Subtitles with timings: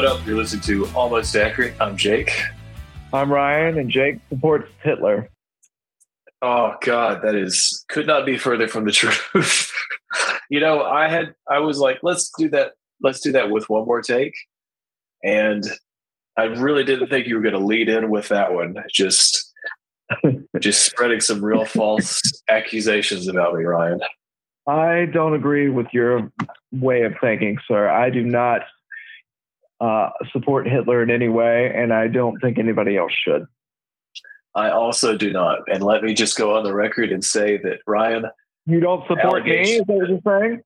[0.00, 0.26] What up?
[0.26, 1.74] You're listening to Almost Accurate.
[1.78, 2.32] I'm Jake.
[3.12, 5.28] I'm Ryan, and Jake supports Hitler.
[6.40, 9.70] Oh God, that is could not be further from the truth.
[10.48, 12.72] you know, I had I was like, let's do that.
[13.02, 14.32] Let's do that with one more take,
[15.22, 15.64] and
[16.34, 18.76] I really didn't think you were going to lead in with that one.
[18.90, 19.52] Just,
[20.60, 24.00] just spreading some real false accusations about me, Ryan.
[24.66, 26.32] I don't agree with your
[26.72, 27.90] way of thinking, sir.
[27.90, 28.62] I do not
[29.80, 33.46] uh, support Hitler in any way, and I don't think anybody else should.
[34.54, 35.60] I also do not.
[35.72, 38.26] And let me just go on the record and say that Ryan,
[38.66, 39.60] You don't support me?
[39.60, 40.60] Is that what you're saying?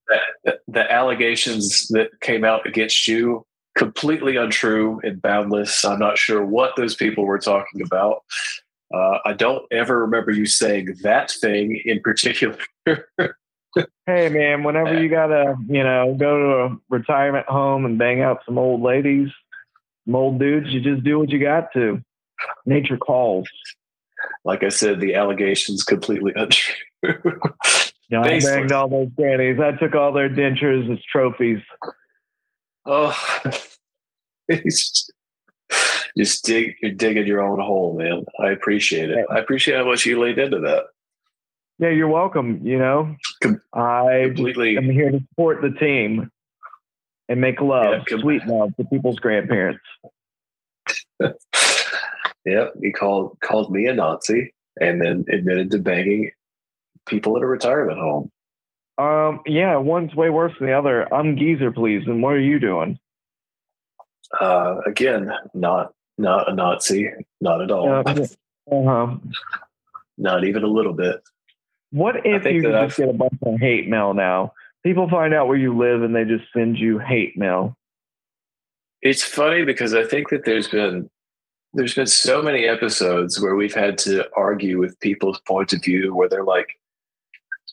[0.45, 3.45] the, the allegations that came out against you
[3.77, 5.85] completely untrue and boundless.
[5.85, 8.23] I'm not sure what those people were talking about.
[8.93, 12.59] Uh, I don't ever remember you saying that thing in particular.
[14.07, 18.41] Hey, man, whenever you gotta, you know, go to a retirement home and bang out
[18.45, 19.29] some old ladies,
[20.05, 22.03] some old dudes, you just do what you got to.
[22.67, 23.49] Nature calls.
[24.45, 26.75] like I said, the allegations completely untrue.
[28.11, 29.59] Yeah, I banged all those grannies.
[29.59, 31.61] I took all their dentures as trophies.
[32.85, 33.19] oh,
[34.51, 38.25] just dig, you're digging your own hole, man.
[38.39, 39.27] I appreciate it.
[39.31, 40.85] I appreciate how much you laid into that.
[41.79, 42.61] Yeah, you're welcome.
[42.65, 43.17] You know,
[43.73, 44.77] I Completely.
[44.77, 46.31] am here to support the team
[47.29, 49.83] and make love, Yeah, com- sweet love to people's grandparents.
[52.47, 56.31] Yep, he called called me a Nazi and then admitted to banging
[57.07, 58.31] people at a retirement home.
[58.99, 61.13] Um, yeah, one's way worse than the other.
[61.13, 62.03] I'm geezer, please.
[62.07, 62.99] And what are you doing?
[64.39, 67.09] Uh, again, not not a Nazi,
[67.41, 68.03] not at all, Uh,
[68.71, 69.17] uh-huh.
[70.19, 71.23] not even a little bit.
[71.95, 74.53] What if you just get a bunch of hate mail now?
[74.83, 77.77] People find out where you live and they just send you hate mail.
[79.01, 81.09] It's funny because I think that there's been
[81.73, 86.13] there's been so many episodes where we've had to argue with people's point of view
[86.13, 86.67] where they're like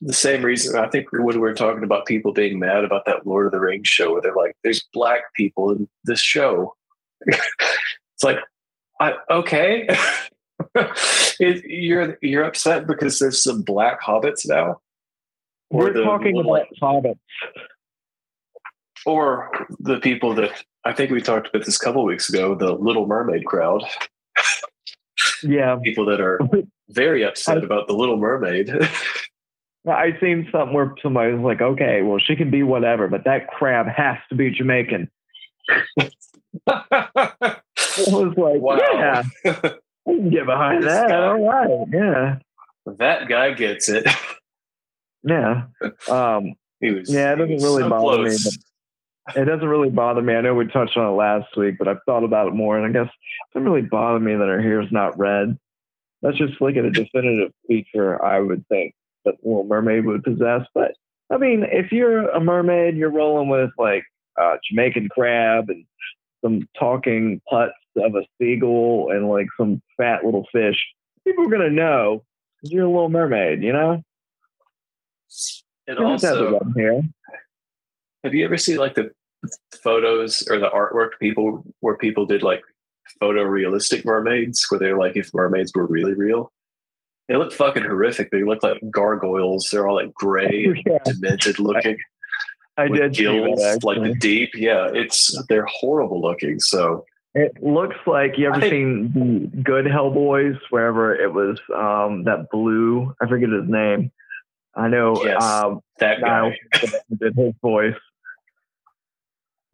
[0.02, 3.48] the same reason I think when we're talking about people being mad about that Lord
[3.48, 6.76] of the Rings show where they're like, there's black people in this show.
[7.26, 8.38] it's like,
[9.00, 9.88] I, okay.
[11.40, 14.80] It- you're you're upset because there's some black hobbits now?
[15.72, 17.18] Or We're talking about hobbits.
[19.06, 19.50] or
[19.80, 20.52] the people that
[20.86, 23.84] I think we talked about this a couple weeks ago, the Little Mermaid crowd,
[25.44, 25.78] Yeah.
[25.84, 26.40] people that are
[26.90, 28.70] very upset about the Little Mermaid.
[29.90, 33.48] I seen something where somebody was like, okay, well, she can be whatever, but that
[33.48, 35.10] crab has to be Jamaican.
[36.68, 37.58] I
[38.08, 38.78] was like, Wow.
[38.94, 39.24] yeah,
[40.08, 41.10] I can get behind This that.
[41.10, 41.26] guy.
[41.28, 41.88] All right.
[41.92, 42.38] Yeah.
[42.98, 44.08] that guy gets it.
[45.24, 45.64] Yeah.
[46.10, 48.36] Um, He was Yeah, it doesn't really so bother me,
[49.36, 50.34] it doesn't really bother me.
[50.34, 52.86] I know we touched on it last week, but I've thought about it more, and
[52.88, 55.60] I guess it doesn't really bother me that her hair is not red.
[56.24, 58.96] That's just like a definitive feature I would think
[59.26, 60.62] that Little Mermaid would possess.
[60.74, 60.96] But
[61.32, 64.04] I mean, if you're a mermaid, you're rolling with like
[64.42, 65.86] uh, Jamaican crab and
[66.44, 70.78] some talking putts of a seagull and like some fat little fish.
[71.26, 72.24] People are gonna know
[72.64, 73.92] you're a Little Mermaid, you know.
[73.92, 74.04] And
[75.88, 77.04] You don't have to have also,
[78.24, 79.12] have you ever seen like the
[79.84, 82.62] photos or the artwork people where people did like
[83.22, 86.52] photorealistic mermaids, where they're like if mermaids were really real?
[87.28, 88.30] They look fucking horrific.
[88.32, 89.70] They look like gargoyles.
[89.72, 90.98] They're all like gray and Yeah.
[91.06, 91.98] demented looking.
[92.82, 94.52] I did gills, that, like the deep.
[94.56, 96.60] Yeah, it's they're horrible looking.
[96.60, 102.24] So It looks like you ever I seen the Good Hellboys, wherever it was um,
[102.26, 103.14] that blue.
[103.22, 104.12] I forget his name.
[104.76, 106.58] I know Yes, um, that guy,
[107.20, 107.96] did his voice.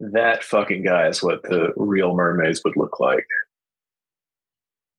[0.00, 3.26] that fucking guy is what the real mermaids would look like.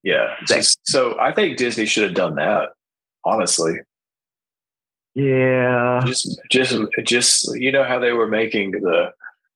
[0.04, 0.36] Yeah.
[0.46, 2.70] Just- so I think Disney should have done that.
[3.26, 3.74] Honestly,
[5.20, 6.02] Yeah.
[6.06, 6.76] Just, just,
[7.06, 9.12] just you know how they were making the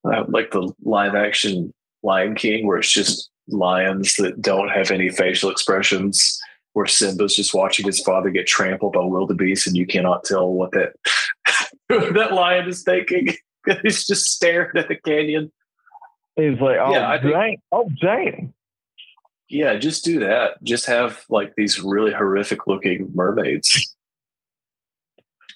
[0.05, 1.73] uh, like the live action
[2.03, 6.39] Lion King, where it's just lions that don't have any facial expressions,
[6.73, 10.71] where Simba's just watching his father get trampled by wildebeest, and you cannot tell what
[10.71, 10.93] that
[11.89, 13.35] that lion is thinking.
[13.83, 15.49] He's just staring at the canyon.
[16.35, 17.57] He's like, oh, Yeah, I think- dang.
[17.71, 18.53] Oh, dang.
[19.47, 20.61] Yeah, just do that.
[20.63, 23.95] Just have like these really horrific looking mermaids.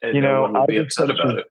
[0.01, 1.47] And You no know, I just upset sent about you- it.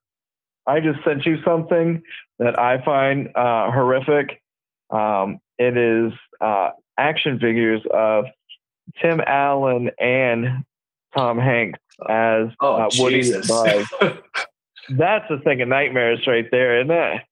[0.68, 2.02] I just sent you something
[2.40, 4.42] that I find uh, horrific.
[4.90, 8.24] Um, it is uh, action figures of
[9.00, 10.64] Tim Allen and
[11.16, 11.78] Tom Hanks
[12.08, 13.48] as Oh, uh, Woody Jesus.
[13.48, 14.12] and Buzz.
[14.90, 17.22] That's a thing of nightmares right there, isn't it?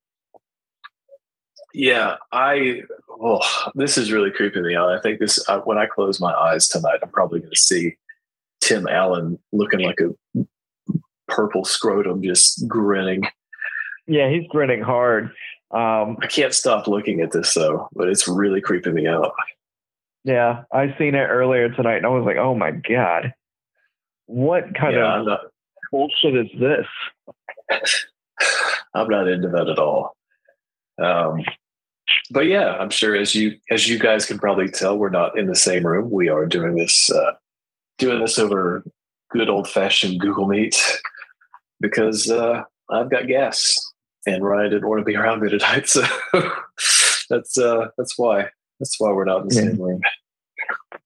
[1.73, 2.83] Yeah, I.
[3.11, 3.41] Oh,
[3.75, 4.91] this is really creeping me out.
[4.91, 7.97] I think this uh, when I close my eyes tonight, I'm probably going to see
[8.61, 10.45] Tim Allen looking like a
[11.29, 13.23] purple scrotum, just grinning.
[14.07, 15.31] Yeah, he's grinning hard.
[15.71, 19.33] Um, I can't stop looking at this though, but it's really creeping me out.
[20.25, 23.35] yeah, I seen it earlier tonight, and I was like, "Oh my god,
[24.27, 25.41] what kind yeah, of not.
[25.91, 26.87] bullshit is this?"
[28.95, 30.17] I'm not into that at all.
[31.03, 31.45] Um,
[32.31, 35.47] but yeah, I'm sure as you as you guys can probably tell, we're not in
[35.47, 36.11] the same room.
[36.11, 37.33] We are doing this uh,
[37.99, 38.85] doing this over
[39.31, 41.01] good old fashioned Google Meet
[41.81, 43.79] because uh, I've got gas
[44.27, 46.03] and Ryan didn't want to be around me tonight, so
[47.31, 48.49] that's uh, that's why
[48.81, 49.61] that's why we're not in the Yeah.
[49.63, 50.01] same room.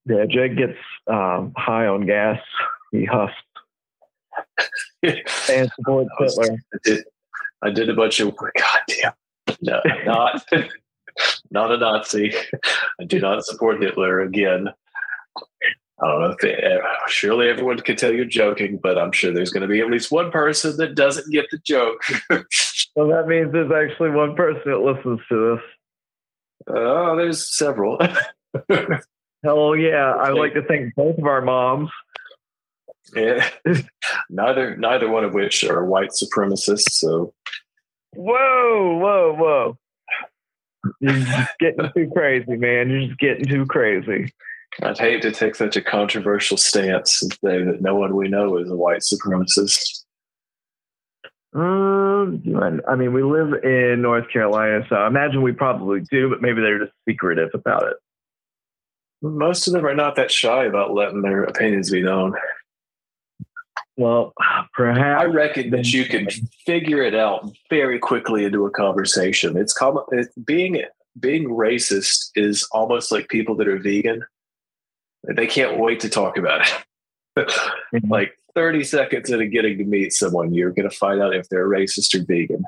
[0.05, 0.77] Yeah, Jake gets
[1.07, 2.39] um, high on gas.
[2.91, 3.33] He huffs
[5.03, 6.57] and supports Hitler.
[6.73, 7.03] I did
[7.61, 8.49] I did a bunch of God
[8.87, 9.13] damn
[9.61, 10.43] no not
[11.51, 12.33] not a Nazi.
[12.99, 14.69] I do not support Hitler again.
[16.01, 19.33] I don't know if it, eh, surely everyone can tell you're joking, but I'm sure
[19.33, 22.01] there's going to be at least one person that doesn't get the joke.
[22.95, 25.63] well, that means there's actually one person that listens to this.
[26.67, 27.99] oh, there's several.
[29.43, 30.13] Hell yeah!
[30.15, 31.89] I like to thank both of our moms.
[33.15, 33.49] yeah.
[34.29, 36.91] neither neither one of which are white supremacists.
[36.91, 37.33] So
[38.15, 39.77] Whoa, whoa, whoa!
[40.99, 42.89] You're just getting too crazy, man.
[42.89, 44.33] You're just getting too crazy.
[44.81, 48.57] I'd hate to take such a controversial stance and say that no one we know
[48.57, 50.03] is a white supremacist.
[51.53, 52.43] Um,
[52.87, 56.61] I mean, we live in North Carolina, so I imagine we probably do, but maybe
[56.61, 57.97] they're just secretive about it.
[59.21, 62.35] Most of them are not that shy about letting their opinions be known.
[63.97, 64.33] Well,
[64.73, 66.29] perhaps I reckon that you can
[66.65, 69.57] figure it out very quickly into a conversation.
[69.57, 70.03] It's common.
[70.11, 70.81] It's being
[71.19, 74.23] being racist is almost like people that are vegan.
[75.27, 76.67] They can't wait to talk about
[77.35, 77.51] it.
[78.07, 81.67] like 30 seconds into getting to meet someone, you're going to find out if they're
[81.67, 82.63] racist or vegan.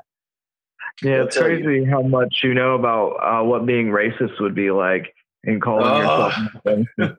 [1.02, 1.62] Yeah, I'll it's tell you.
[1.64, 5.14] crazy how much you know about uh, what being racist would be like
[5.44, 6.30] and calling Oh.
[6.64, 7.16] yourself.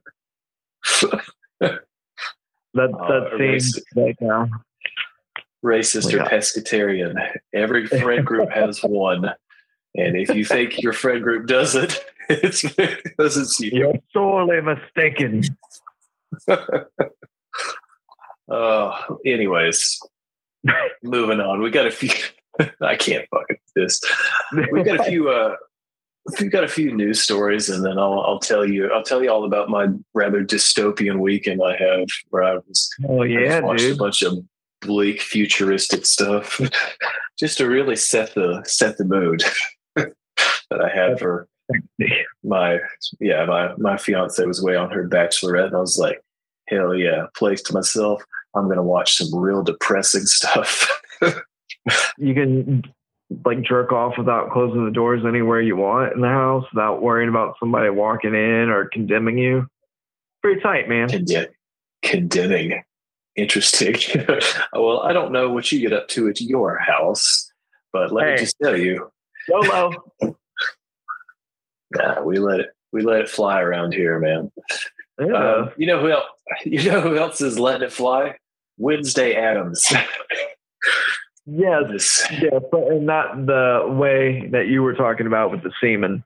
[2.76, 4.48] That that seems like uh,
[5.64, 7.14] racist or pescatarian.
[7.54, 9.26] Every friend group has one.
[9.96, 13.72] And if you think your friend group doesn't, it's because it's you.
[13.74, 15.44] you're sorely mistaken.
[18.50, 20.00] Uh, anyways,
[21.04, 21.62] moving on.
[21.62, 22.10] We got a few.
[22.82, 24.02] I can't fucking this.
[24.72, 25.30] We got a few.
[25.30, 25.56] Uh,
[26.40, 28.92] we've got a few news stories, and then I'll I'll tell you.
[28.92, 33.24] I'll tell you all about my rather dystopian weekend I have, where I was oh
[33.24, 34.46] yeah, just watched a bunch of
[34.82, 36.62] bleak futuristic stuff,
[37.40, 39.44] just to really set the set the mood
[39.96, 41.48] that I had for
[42.44, 42.80] my
[43.20, 46.22] yeah my my fiance was away on her bachelorette, and I was like,
[46.68, 48.24] hell yeah, place to myself.
[48.56, 50.90] I'm gonna watch some real depressing stuff.
[52.18, 52.84] You can
[53.46, 57.30] like jerk off without closing the doors anywhere you want in the house without worrying
[57.30, 59.68] about somebody walking in or condemning you.
[60.42, 61.10] Pretty tight, man.
[61.10, 61.48] Condemn,
[62.04, 62.84] condemning,
[63.36, 63.96] interesting.
[64.74, 67.52] well, I don't know what you get up to at your house,
[67.92, 69.10] but let me just tell you,
[69.50, 70.12] Solo.
[72.24, 74.52] We let it we let it fly around here, man.
[75.20, 75.34] Yeah.
[75.34, 76.26] Um, you know who else?
[76.66, 78.36] You know who else is letting it fly?
[78.78, 79.86] Wednesday Addams.
[81.46, 81.84] yes.
[81.92, 86.24] This- Yeah, but in not the way that you were talking about with the semen.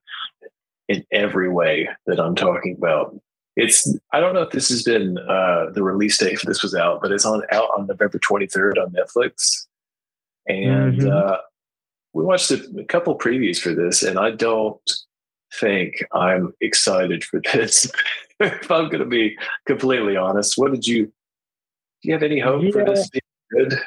[0.89, 3.13] in every way that I'm talking about.
[3.57, 6.73] It's I don't know if this has been uh, the release date for this was
[6.75, 9.65] out, but it's on out on November 23rd on Netflix,
[10.47, 11.11] and Mhm.
[11.11, 11.37] uh,
[12.13, 14.79] we watched a, a couple previews for this, and I don't
[15.53, 17.91] think I'm excited for this.
[18.39, 21.05] if I'm going to be completely honest, what did you?
[21.05, 21.11] Do
[22.09, 22.85] you have any hope for Yeah.
[22.85, 23.09] this?
[23.51, 23.79] good.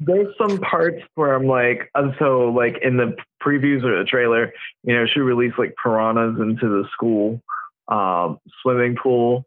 [0.00, 4.52] there's some parts where I'm like, so like in the previews or the trailer,
[4.84, 7.40] you know, she released like piranhas into the school
[7.88, 9.46] um, swimming pool,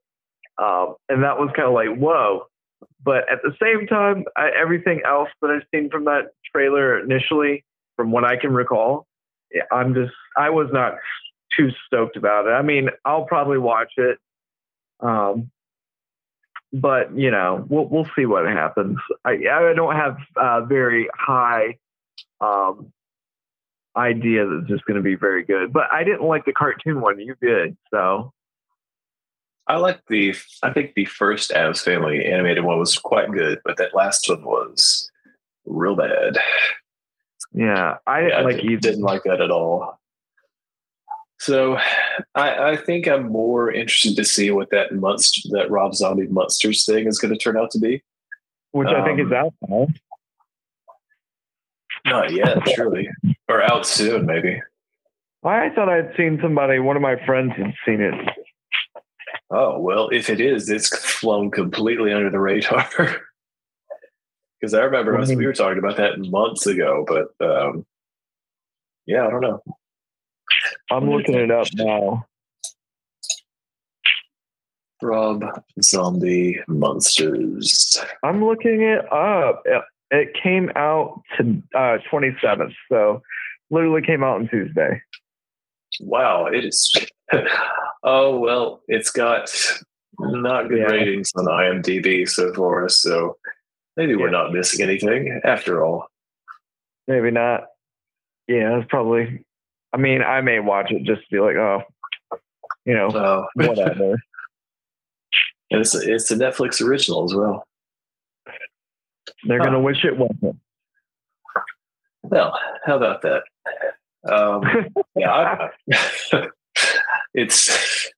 [0.58, 2.46] um, and that was kind of like whoa.
[3.04, 7.64] But at the same time, I, everything else that I've seen from that trailer initially,
[7.96, 9.06] from what I can recall,
[9.72, 10.96] I'm just I was not
[11.58, 12.52] too stoked about it.
[12.52, 14.18] I mean, I'll probably watch it.
[15.00, 15.52] Um,
[16.72, 18.98] but you know, we'll we'll see what happens.
[19.26, 21.78] I I don't have a very high
[22.42, 22.92] um,
[23.96, 25.74] idea that it's just going to be very good.
[25.74, 27.20] But I didn't like the cartoon one.
[27.20, 28.34] You did, so.
[29.68, 30.34] I like the.
[30.64, 34.44] I think the first Addams Family animated one was quite good, but that last one
[34.44, 35.12] was
[35.66, 36.40] real bad.
[37.52, 38.78] Yeah, I yeah, like you.
[38.78, 40.00] Didn't like that at all.
[41.40, 41.78] So
[42.36, 46.86] I, I, think I'm more interested to see what that monster, that Rob Zombie Munsters
[46.86, 48.04] thing is going to turn out to be.
[48.72, 49.88] Which um, I think is um, out now.
[52.06, 53.10] Not yet, surely,
[53.48, 54.62] or out soon, maybe.
[55.44, 56.80] I thought I'd seen somebody.
[56.80, 58.14] One of my friends had seen it.
[59.50, 62.88] Oh well, if it is, it's flown completely under the radar.
[64.60, 67.86] Because I remember us, we were talking about that months ago, but um,
[69.06, 69.62] yeah, I don't know.
[70.92, 72.26] I'm looking it up now.
[75.02, 75.44] Rob
[75.82, 78.04] Zombie Munsters.
[78.24, 79.64] I'm looking it up.
[80.12, 83.22] It came out to uh, 27th, so
[83.70, 85.02] literally came out on Tuesday.
[86.02, 86.94] Wow, it is.
[88.04, 89.50] oh well, it's got
[90.20, 90.86] not good yeah.
[90.86, 93.38] ratings on IMDb so far, so
[94.00, 96.08] maybe we're not missing anything after all.
[97.06, 97.66] Maybe not.
[98.48, 99.44] Yeah, it's probably
[99.92, 101.84] I mean, I may watch it just to be like, oh,
[102.86, 103.46] you know, oh.
[103.56, 104.12] whatever.
[105.72, 107.66] and it's a, it's a Netflix original as well.
[109.44, 110.60] They're gonna wish it wasn't.
[112.24, 113.44] Well, how about that?
[114.32, 114.64] Um,
[115.16, 115.70] yeah, I,
[117.34, 118.10] it's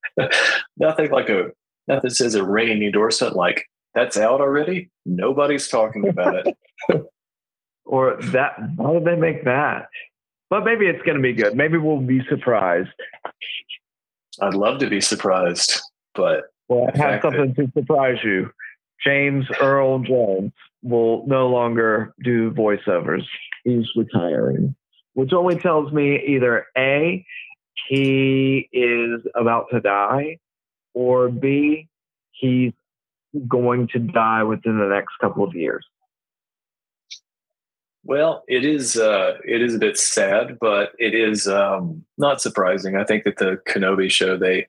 [0.78, 1.52] nothing like a
[1.88, 4.90] nothing says a ringing endorsement like that's out already.
[5.06, 6.58] Nobody's talking about it.
[7.86, 8.54] or that.
[8.78, 9.88] How did they make that?
[10.52, 11.56] but maybe it's going to be good.
[11.56, 12.90] Maybe we'll be surprised.
[14.42, 15.80] I'd love to be surprised,
[16.14, 18.52] but well, I have something that, to surprise you.
[19.04, 20.52] James Earl Jones
[20.84, 23.24] will no longer do voiceovers.
[23.64, 24.76] He's retiring,
[25.14, 27.26] which only tells me either A,
[27.88, 30.38] he is about to die,
[30.94, 31.88] or B,
[32.32, 32.74] he's
[33.48, 35.86] going to die within the next couple of years.
[38.04, 42.96] Well, it is uh, it is a bit sad, but it is um, not surprising.
[42.96, 44.68] I think that the Kenobi show they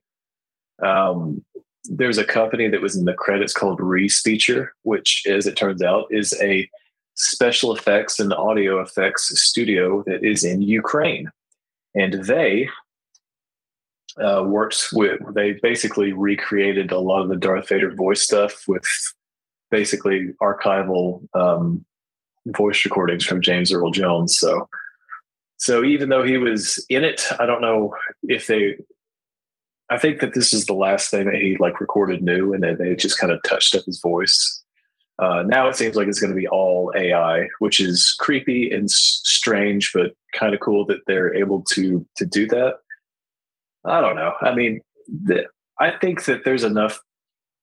[0.82, 1.42] um,
[1.84, 6.06] there's a company that was in the credits called Respeecher, which, as it turns out,
[6.10, 6.68] is a
[7.14, 11.30] special effects and audio effects studio that is in Ukraine,
[11.94, 12.68] and they
[14.18, 15.20] uh, works with.
[15.34, 18.84] They basically recreated a lot of the Darth Vader voice stuff with
[19.70, 21.84] basically archival um,
[22.46, 24.38] voice recordings from James Earl Jones.
[24.38, 24.68] So,
[25.56, 28.76] so even though he was in it, I don't know if they.
[29.90, 32.78] I think that this is the last thing that he like recorded new, and then
[32.78, 34.62] they just kind of touched up his voice.
[35.18, 38.84] Uh, now it seems like it's going to be all AI, which is creepy and
[38.84, 42.76] s- strange, but kind of cool that they're able to to do that.
[43.84, 44.32] I don't know.
[44.40, 45.46] I mean, the,
[45.78, 47.00] I think that there's enough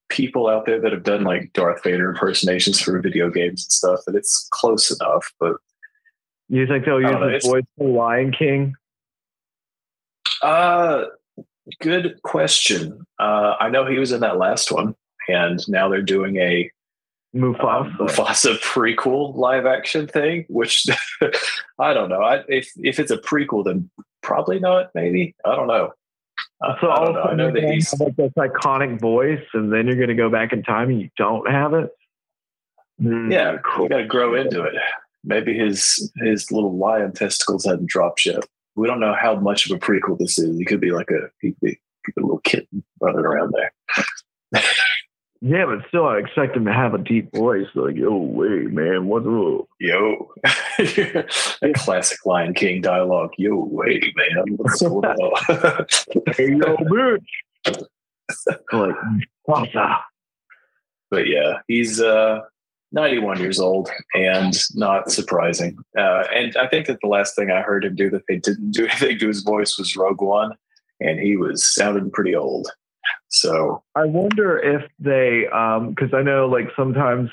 [0.09, 3.99] people out there that have done like Darth Vader impersonations for video games and stuff,
[4.05, 5.31] that it's close enough.
[5.39, 5.57] But
[6.49, 8.73] you think they'll use his voice for Lion King?
[10.41, 11.05] Uh,
[11.79, 13.05] good question.
[13.19, 14.95] Uh, I know he was in that last one,
[15.27, 16.69] and now they're doing a
[17.35, 20.88] Mufasa, uh, Mufasa prequel live action thing, which
[21.79, 22.21] I don't know.
[22.21, 23.89] I, if if it's a prequel, then
[24.23, 24.89] probably not.
[24.95, 25.93] Maybe I don't know.
[26.61, 29.87] Uh, so all of a sudden you're to have like this iconic voice, and then
[29.87, 31.89] you're going to go back in time and you don't have it.
[33.01, 33.83] Mm, yeah, cool.
[33.83, 34.73] you got to grow into it.
[35.23, 38.45] Maybe his his little lion testicles hadn't dropped yet.
[38.75, 40.57] We don't know how much of a prequel this is.
[40.57, 43.53] He could be like a he could be, could be a little kitten running around
[43.53, 44.63] there.
[45.41, 49.08] Yeah, but still, I expect him to have a deep voice, like "Yo, wait, man,
[49.08, 50.34] what's up?" Yo,
[51.62, 53.31] a classic Lion King dialogue.
[53.38, 55.86] Yo, wait, man, what's going on?
[56.36, 57.84] hey, yo, bitch.
[58.74, 58.96] like,
[59.43, 60.03] what's up?
[61.10, 62.41] But yeah, he's uh,
[62.91, 65.77] 91 years old, and not surprising.
[65.98, 68.72] Uh, and I think that the last thing I heard him do that they didn't
[68.72, 70.51] do anything to his voice was Rogue One,
[71.00, 72.69] and he was sounding pretty old.
[73.29, 77.29] So I wonder if they, because um, I know like sometimes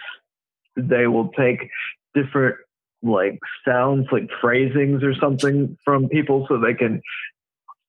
[0.76, 1.70] they will take
[2.14, 2.56] different
[3.02, 7.00] like sounds, like phrasings or something from people, so they can.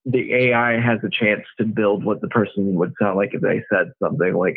[0.05, 3.61] The AI has a chance to build what the person would sound like if they
[3.69, 4.33] said something.
[4.33, 4.55] Like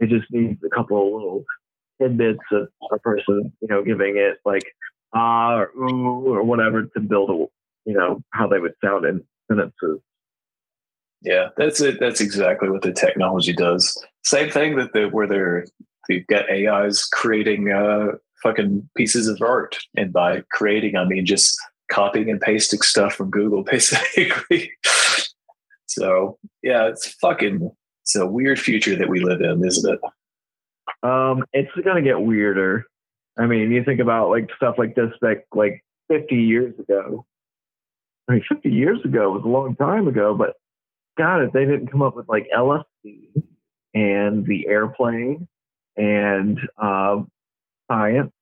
[0.00, 1.44] it just needs a couple of little
[2.00, 4.64] tidbits of a person, you know, giving it like
[5.14, 9.22] ah or ooh or whatever to build a, you know, how they would sound in
[9.48, 10.00] sentences.
[11.22, 11.98] Yeah, that's it.
[11.98, 13.96] That's exactly what the technology does.
[14.24, 15.66] Same thing that the, where they're
[16.08, 21.56] they've got AIs creating uh, fucking pieces of art, and by creating, I mean just
[21.90, 24.72] copying and pasting stuff from Google, basically.
[25.86, 27.70] so yeah, it's fucking
[28.02, 30.00] it's a weird future that we live in, isn't it?
[31.02, 32.84] Um, it's gonna get weirder.
[33.38, 37.26] I mean, you think about like stuff like this, like like 50 years ago.
[38.28, 40.54] I mean, 50 years ago was a long time ago, but
[41.16, 43.42] God, if they didn't come up with like LSD
[43.94, 45.48] and the airplane
[45.96, 47.22] and uh,
[47.90, 48.32] science.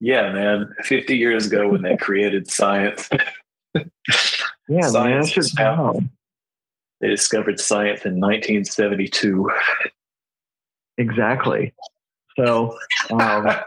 [0.00, 0.74] yeah, man.
[0.82, 3.08] 50 years ago when they created science.
[4.68, 6.10] yeah, science man, found,
[7.00, 9.50] They discovered science in 1972.
[10.98, 11.72] Exactly.
[12.40, 12.78] So,
[13.10, 13.60] um, I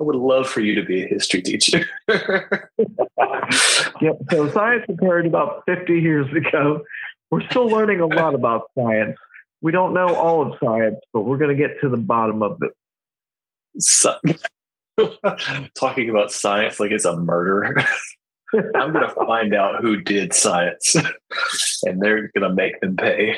[0.00, 1.86] would love for you to be a history teacher.
[2.08, 4.16] yep.
[4.30, 6.82] So, science occurred about 50 years ago.
[7.30, 9.16] We're still learning a lot about science.
[9.60, 12.60] We don't know all of science, but we're going to get to the bottom of
[12.62, 12.72] it.
[13.80, 14.16] So,
[15.78, 17.76] talking about science like it's a murder.
[18.74, 20.96] I'm going to find out who did science,
[21.84, 23.36] and they're going to make them pay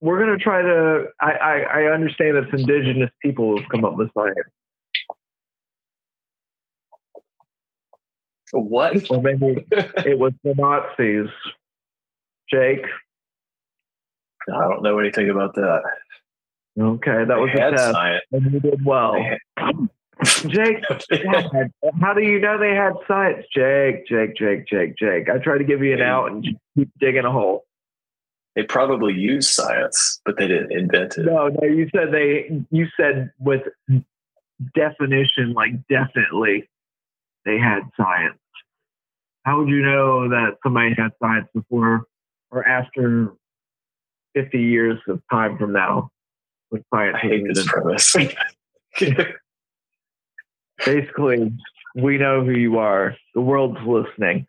[0.00, 1.06] we're going to try to.
[1.20, 4.36] I, I, I understand it's indigenous people who've come up with science.
[8.52, 9.10] What?
[9.10, 9.66] Or maybe
[10.06, 11.28] it was the Nazis.
[12.50, 12.84] Jake.
[14.48, 15.82] I don't know anything about that.
[16.80, 18.24] Okay, that was they a test, science.
[18.32, 19.14] and you did well.
[20.46, 20.82] Jake,
[22.00, 23.44] how do you know they had science?
[23.54, 25.28] Jake, Jake, Jake, Jake, Jake.
[25.28, 27.64] I tried to give you an out and keep digging a hole.
[28.56, 31.26] They probably used science, but they didn't invent it.
[31.26, 32.60] No, no, you said they.
[32.70, 33.62] You said with
[34.74, 36.68] definition, like definitely,
[37.44, 38.38] they had science.
[39.44, 42.04] How would you know that somebody had science before
[42.50, 43.32] or after
[44.34, 46.10] fifty years of time from now?
[46.70, 48.16] When science I hate this premise.
[50.84, 51.52] Basically,
[51.94, 53.16] we know who you are.
[53.34, 54.46] The world's listening.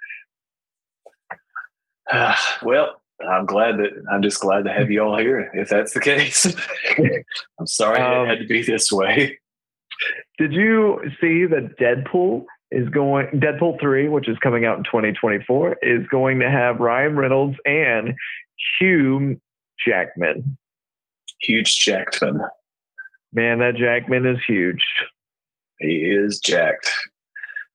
[2.63, 5.51] well, I'm glad that I'm just glad to have you all here.
[5.53, 6.45] If that's the case,
[7.59, 9.37] I'm sorry um, it had to be this way.
[10.37, 13.27] Did you see that Deadpool is going?
[13.27, 18.13] Deadpool three, which is coming out in 2024, is going to have Ryan Reynolds and
[18.79, 19.39] Hugh
[19.85, 20.57] Jackman.
[21.41, 22.41] Huge Jackman.
[23.33, 24.83] Man, that Jackman is huge.
[25.79, 26.91] He is jacked.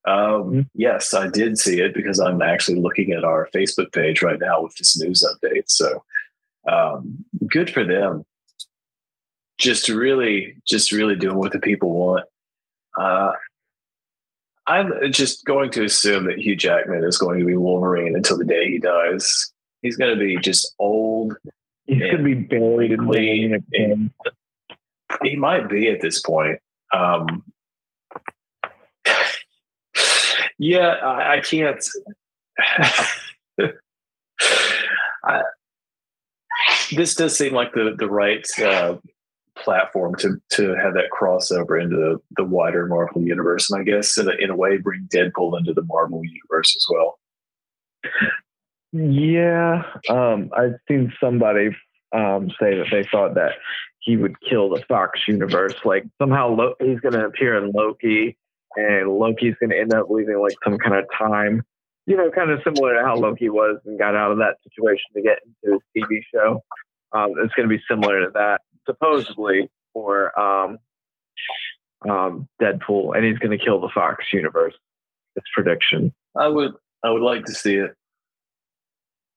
[0.06, 0.60] Um, mm-hmm.
[0.74, 4.62] yes, I did see it because I'm actually looking at our Facebook page right now
[4.62, 5.64] with this news update.
[5.66, 6.04] So
[6.70, 8.24] um, good for them.
[9.58, 12.24] Just really, just really doing what the people want.
[12.98, 13.32] Uh,
[14.66, 18.44] I'm just going to assume that Hugh Jackman is going to be Wolverine until the
[18.44, 19.52] day he dies.
[19.82, 21.36] He's going to be just old.
[21.86, 24.10] He's going to be buried in.
[25.22, 26.58] He might be at this point.
[26.92, 27.44] Um,
[30.58, 31.84] yeah, I, I can't.
[35.24, 35.42] I,
[36.94, 38.96] this does seem like the the right uh,
[39.56, 44.16] platform to to have that crossover into the, the wider Marvel universe, and I guess
[44.18, 47.18] in a, in a way bring Deadpool into the Marvel universe as well.
[48.92, 51.70] Yeah, um, I've seen somebody
[52.12, 53.52] um, say that they thought that
[54.00, 55.74] he would kill the Fox universe.
[55.84, 58.36] Like somehow Lo- he's going to appear in Loki,
[58.76, 61.62] and Loki's going to end up leaving like some kind of time,
[62.06, 65.04] you know, kind of similar to how Loki was and got out of that situation
[65.14, 66.62] to get into his TV show.
[67.12, 70.78] Um, it's going to be similar to that, supposedly, for um,
[72.08, 74.74] um, Deadpool, and he's going to kill the Fox universe.
[75.37, 76.12] It's prediction.
[76.37, 77.94] I would, I would like to see it.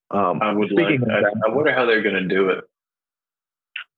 [0.10, 1.00] Um, I would like.
[1.10, 2.64] I, I wonder how they're going to do it.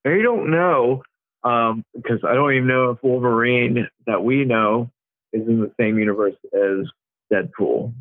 [0.04, 1.02] I don't know
[1.44, 4.90] um, because I don't even know if Wolverine that we know
[5.32, 6.86] is in the same universe as
[7.32, 7.94] Deadpool.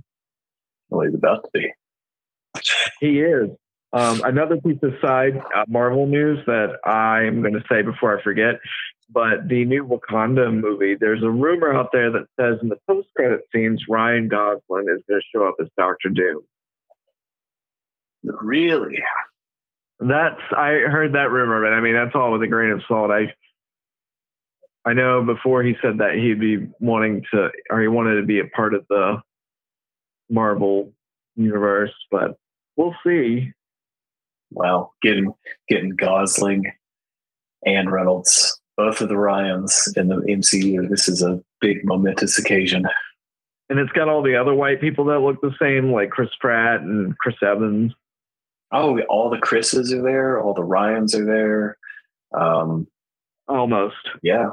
[0.90, 1.72] Well, he's about to be.
[3.00, 3.50] He is.
[3.92, 8.22] Um, another piece of side uh, Marvel news that I'm going to say before I
[8.22, 8.56] forget,
[9.10, 13.08] but the new Wakanda movie, there's a rumor out there that says in the post
[13.16, 16.42] credit scenes, Ryan Gosling is going to show up as Doctor Doom.
[18.24, 19.00] Really?
[20.00, 23.12] That's I heard that rumor, but I mean that's all with a grain of salt.
[23.12, 23.34] I
[24.86, 28.40] I know before he said that he'd be wanting to, or he wanted to be
[28.40, 29.22] a part of the
[30.30, 30.94] Marvel
[31.36, 32.38] universe, but
[32.76, 33.52] we'll see.
[34.52, 35.34] Well, getting
[35.68, 36.72] getting Gosling
[37.66, 40.90] and Reynolds, both of the Ryans in the MCU.
[40.90, 42.86] This is a big momentous occasion.
[43.70, 46.82] And it's got all the other white people that look the same, like Chris Pratt
[46.82, 47.94] and Chris Evans.
[48.72, 50.42] Oh, all the Chris's are there.
[50.42, 51.78] All the Ryans are there.
[52.34, 52.88] Um,
[53.48, 53.96] Almost.
[54.22, 54.50] yeah,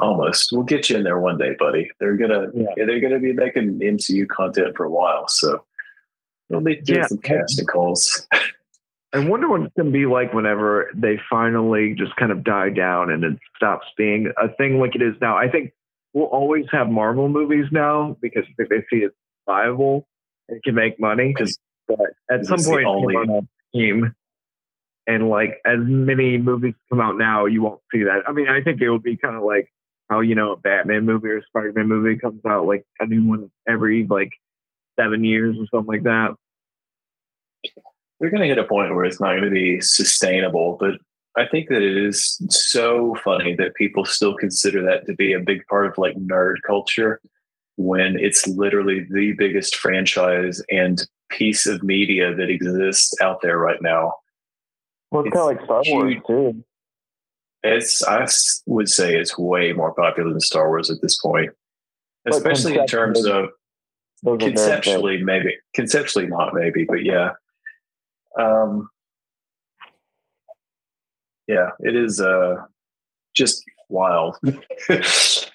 [0.00, 0.50] almost.
[0.52, 1.90] We'll get you in there one day, buddy.
[2.00, 2.66] They're gonna Yeah.
[2.76, 5.64] yeah, they're gonna be making MCU content for a while, so
[6.48, 7.06] we'll be doing Yeah.
[7.06, 8.26] some casting calls.
[9.14, 12.68] I wonder what it's going to be like whenever they finally just kind of die
[12.68, 15.34] down and it stops being a thing like it is now.
[15.34, 15.72] I think
[16.12, 20.06] we'll always have Marvel movies now because I think they see it's viable
[20.50, 21.34] and can make money.
[21.88, 21.98] but
[22.30, 23.16] at some point, only- only...
[23.16, 24.14] run out of steam.
[25.06, 28.24] And like as many movies come out now, you won't see that.
[28.28, 29.72] I mean, I think it will be kind of like
[30.08, 33.24] how you know a Batman movie or Spider Man movie comes out like a new
[33.24, 34.32] one every like
[34.98, 36.34] seven years or something like that.
[38.18, 40.76] they're going to hit a point where it's not going to be sustainable.
[40.80, 40.94] But
[41.36, 45.40] I think that it is so funny that people still consider that to be a
[45.40, 47.20] big part of like nerd culture
[47.76, 53.80] when it's literally the biggest franchise and piece of media that exists out there right
[53.80, 54.14] now.
[55.10, 56.64] Well, it's kinda like Star Wars, too.
[57.62, 58.26] It's I
[58.66, 61.50] would say it's way more popular than Star Wars at this point,
[62.26, 63.50] especially in terms of
[64.24, 67.32] conceptually maybe conceptually not maybe but yeah.
[68.38, 68.88] Um
[71.46, 72.56] yeah it is uh
[73.34, 74.38] just wild.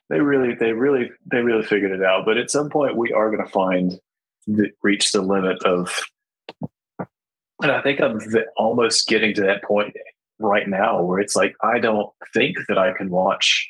[0.10, 3.32] They really they really they really figured it out but at some point we are
[3.32, 4.00] going to find
[4.46, 6.04] the, reach the limit of
[7.00, 8.20] and i think i'm
[8.58, 9.96] almost getting to that point
[10.43, 13.69] right now where it's like i don't think that i can watch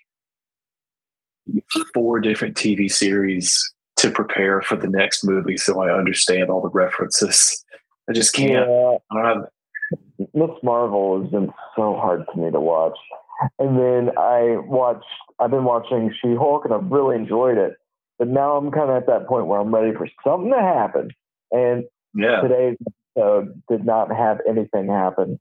[1.93, 6.69] four different tv series to prepare for the next movie so I understand all the
[6.69, 7.63] references.
[8.09, 8.69] I just can't.
[8.69, 9.41] Yeah,
[10.33, 12.97] Miss Marvel has been so hard for me to watch.
[13.59, 15.05] And then I watched,
[15.39, 17.77] I've been watching She Hulk and I've really enjoyed it.
[18.19, 21.09] But now I'm kind of at that point where I'm ready for something to happen.
[21.51, 22.41] And yeah.
[22.41, 22.77] today's
[23.15, 25.39] episode did not have anything happen.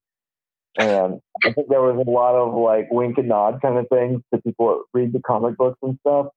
[0.79, 4.23] And I think there was a lot of like wink and nod kind of things
[4.33, 6.29] to people that read the comic books and stuff.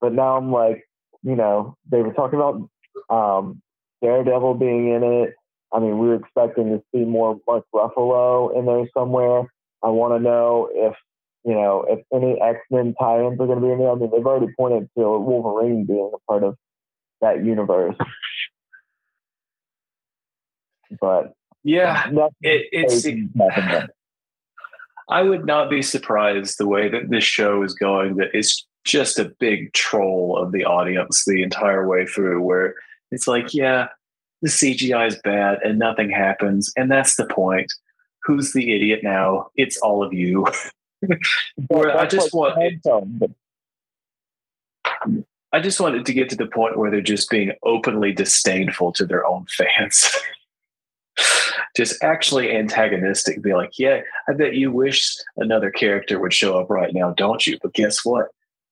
[0.00, 0.84] But now I'm like,
[1.22, 2.68] you know, they were talking about
[3.10, 3.60] um,
[4.02, 5.34] Daredevil being in it.
[5.72, 9.42] I mean, we were expecting to see more Mark Ruffalo in there somewhere.
[9.82, 10.94] I want to know if,
[11.44, 13.90] you know, if any X Men tie ins are going to be in there.
[13.90, 16.56] I mean, they've already pointed to Wolverine being a part of
[17.20, 17.96] that universe.
[21.00, 22.08] But Yeah.
[22.40, 23.90] It, it's, crazy happened yet.
[25.08, 29.18] I would not be surprised the way that this show is going, that it's just
[29.18, 32.74] a big troll of the audience the entire way through, where
[33.10, 33.88] it's like, yeah,
[34.42, 36.72] the CGI is bad and nothing happens.
[36.76, 37.72] And that's the point.
[38.22, 39.48] Who's the idiot now?
[39.56, 40.46] It's all of you.
[41.68, 42.58] Where I just want
[45.52, 49.06] I just wanted to get to the point where they're just being openly disdainful to
[49.06, 50.14] their own fans.
[51.76, 53.42] just actually antagonistic.
[53.42, 57.46] Be like, yeah, I bet you wish another character would show up right now, don't
[57.46, 57.58] you?
[57.62, 58.28] But guess what?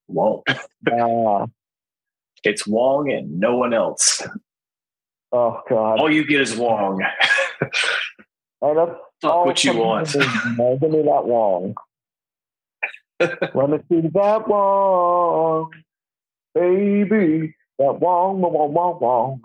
[0.09, 0.47] Won't.
[0.91, 1.47] Ah,
[2.45, 4.23] It's Wong and no one else.
[5.33, 5.99] oh God.
[5.99, 7.03] All you get is Wong.
[8.61, 8.91] And that's
[9.23, 10.15] Fuck what you want.
[10.57, 11.75] No, Give me that Wong.
[13.21, 15.71] Let me see that Wong,
[16.55, 17.55] baby.
[17.79, 19.41] That Wong, Wong, Wong, Wong,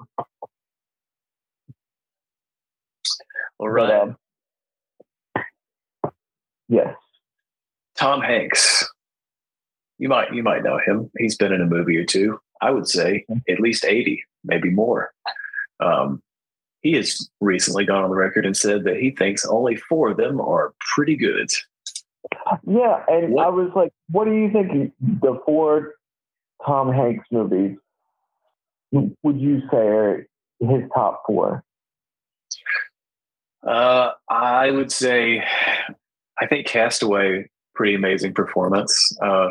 [3.60, 4.16] All But, um,
[6.70, 6.96] yes.
[7.96, 8.90] Tom Hanks.
[10.00, 11.10] You might you might know him.
[11.18, 12.40] He's been in a movie or two.
[12.62, 15.12] I would say at least eighty, maybe more.
[15.80, 16.22] Um,
[16.82, 20.18] he has recently gone on the record and said that he thinks only four of
[20.18, 21.50] them are pretty good.
[22.66, 25.94] Yeah, and What- I was like, what do you think the four
[26.66, 27.78] Tom Hanks movies
[28.92, 30.28] would you say are
[30.60, 31.64] his top four?
[33.68, 35.44] Uh, I would say,
[36.42, 39.16] I think Castaway, pretty amazing performance.
[39.22, 39.50] Uh,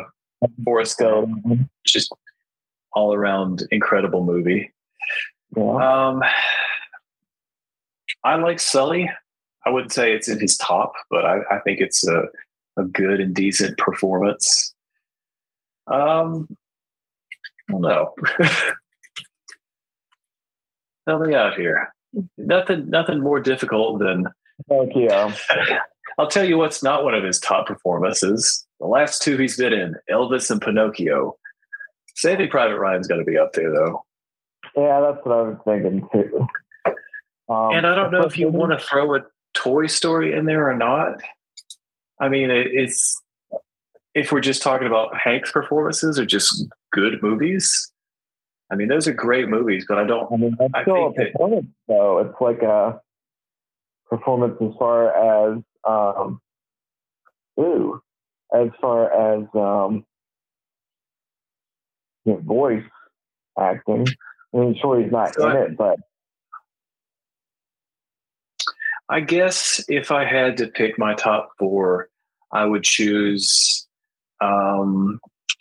[0.63, 1.43] Forrest Gump,
[1.85, 2.13] just
[2.93, 4.71] all around incredible movie.
[5.55, 6.07] yeah.
[6.07, 6.23] Um,
[8.23, 9.09] I like Sully.
[9.65, 12.23] I wouldn't say it's in his top, but I, I think it's a,
[12.77, 14.73] a good and decent performance.
[15.87, 16.47] Um,
[17.69, 18.13] I don't know.
[21.07, 21.93] Help me out here.
[22.37, 24.27] Nothing, nothing more difficult than
[24.69, 25.09] thank you
[26.19, 28.65] I'll tell you what's not one of his top performances.
[28.79, 31.37] The last two he's been in, Elvis and Pinocchio.
[32.15, 34.05] Saving Private Ryan's got to be up there, though.
[34.75, 36.47] Yeah, that's what I was thinking too.
[37.49, 39.21] Um, and I don't know if you want to throw a
[39.53, 41.21] Toy Story in there or not.
[42.19, 43.19] I mean, it, it's
[44.15, 47.91] if we're just talking about Hank's performances or just good movies.
[48.71, 50.31] I mean, those are great movies, but I don't.
[50.31, 52.19] I mean, that's I still a think that- performance, though.
[52.19, 53.01] It's like a
[54.09, 56.41] performance as far as um,
[57.59, 58.01] ooh,
[58.53, 60.05] as far as um,
[62.25, 62.83] you know, voice
[63.59, 64.07] acting.
[64.53, 65.99] I mean, sure, he's not So in I- it, but
[69.09, 72.09] I guess if I had to pick my top four,
[72.51, 73.85] I would choose
[74.41, 75.19] um,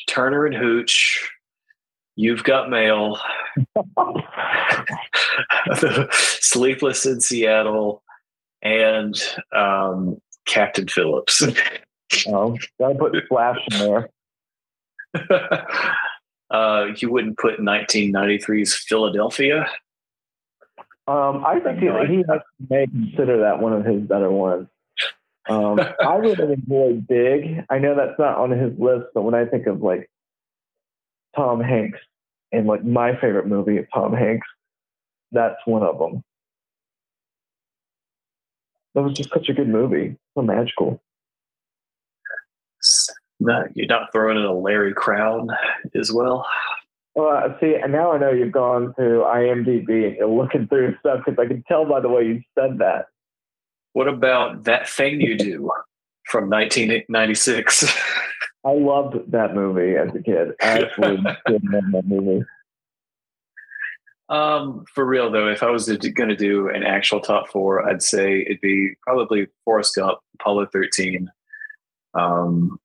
[0.08, 1.28] Turner and Hooch.
[2.16, 3.18] You've got mail.
[6.12, 8.02] Sleepless in Seattle,
[8.62, 9.14] and
[9.54, 11.42] um, Captain Phillips.
[12.28, 14.10] oh, gotta put Flash in there.
[16.50, 19.66] uh, you wouldn't put 1993's Philadelphia.
[21.08, 22.24] Um, I think he, he
[22.70, 24.68] may consider that one of his better ones.
[25.48, 27.64] Um, I really enjoyed Big.
[27.68, 30.08] I know that's not on his list, but when I think of like
[31.36, 31.98] Tom Hanks
[32.52, 34.46] and like my favorite movie of Tom Hanks,
[35.32, 36.22] that's one of them.
[38.94, 41.02] That was just such a good movie, so magical.
[43.40, 45.48] No, you're not throwing in a Larry Crowne
[45.98, 46.46] as well.
[47.14, 50.96] Well, uh, see, and now I know you've gone to IMDb and you're looking through
[51.00, 53.06] stuff because I can tell by the way you said that.
[53.92, 55.70] What about that thing you do
[56.24, 57.92] from 1996?
[58.64, 60.52] I loved that movie as a kid.
[60.60, 62.44] I absolutely did love that movie.
[64.28, 68.02] um, for real though, if I was going to do an actual top four, I'd
[68.02, 71.28] say it'd be probably Forrest Gump, Apollo 13,
[72.14, 72.78] um,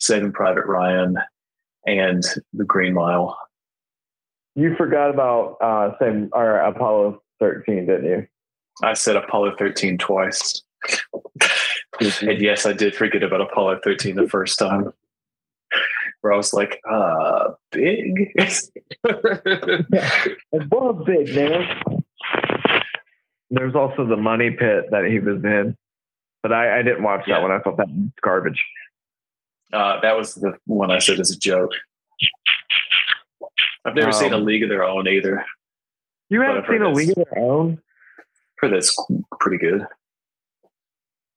[0.00, 1.16] Saving Private Ryan,
[1.86, 3.38] and The Green Mile.
[4.54, 8.26] You forgot about uh, same or Apollo 13, didn't you?
[8.82, 10.62] I said Apollo 13 twice.
[12.00, 14.92] and yes, I did forget about Apollo 13 the first time.
[16.22, 18.32] Where I was like, uh, big.
[19.04, 22.02] And what a big man.
[23.50, 25.76] There's also the Money Pit that he was in,
[26.42, 27.34] but I, I didn't watch Yeah.
[27.36, 27.50] that one.
[27.50, 28.64] I thought that was garbage.
[29.72, 31.72] Uh, that was the one I said as a joke.
[33.84, 35.44] I've never seen a Um, League of Their Own either.
[36.30, 37.16] You But haven't seen A League of.
[37.16, 37.82] Their Own?
[38.58, 38.96] For that's
[39.40, 39.84] pretty good.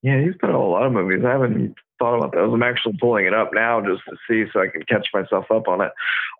[0.05, 1.25] Yeah, he's been in a lot of movies.
[1.25, 2.53] I haven't thought about those.
[2.53, 5.67] I'm actually pulling it up now just to see so I can catch myself up
[5.67, 5.89] on it.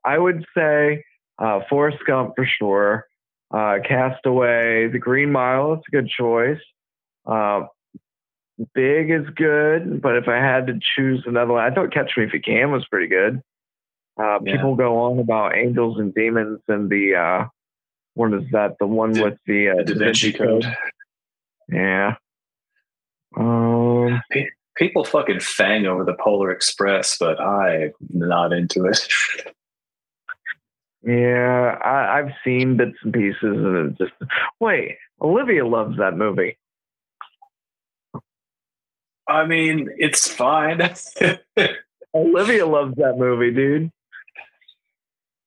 [0.04, 1.04] I would say
[1.40, 3.08] uh, Forrest Gump for sure.
[3.50, 6.60] Uh, Castaway, The Green Mile, it's a good choice.
[7.26, 7.62] Uh,
[8.76, 12.24] Big is good, but if I had to choose another one, I thought Catch Me
[12.26, 13.42] If You Can was pretty good.
[14.22, 14.58] Uh, Yeah.
[14.58, 17.48] People go on about Angels and Demons and the uh,
[18.14, 18.78] what is that?
[18.80, 20.66] The one with the, uh, The Da Vinci Code.
[21.68, 22.18] Yeah.
[23.36, 24.22] Um,
[24.76, 29.08] People fucking fang over the Polar Express, but I'm not into it.
[31.02, 34.14] Yeah, I, I've seen bits and pieces, and it just
[34.60, 34.98] wait.
[35.22, 36.58] Olivia loves that movie.
[39.28, 40.82] I mean, it's fine.
[42.14, 43.92] Olivia loves that movie, dude.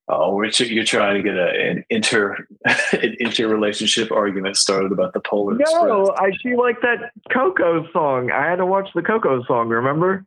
[0.08, 2.46] Oh, you're trying to get a, an inter
[2.92, 6.18] an interrelationship argument started about the Polar No, Express.
[6.18, 8.30] I she like that Coco song.
[8.30, 9.68] I had to watch the Coco song.
[9.68, 10.24] Remember?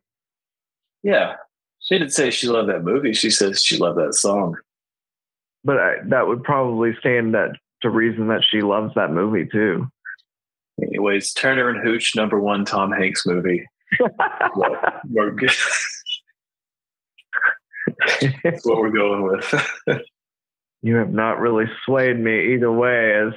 [1.02, 1.36] Yeah,
[1.80, 3.12] she didn't say she loved that movie.
[3.12, 4.56] She says she loved that song.
[5.64, 7.50] But I, that would probably stand that
[7.82, 9.88] to reason that she loves that movie too.
[10.80, 13.66] Anyways, Turner and Hooch, number one Tom Hanks movie.
[14.56, 14.76] Well.
[18.44, 19.54] That's what we're going with.
[20.82, 23.32] you have not really swayed me either way, as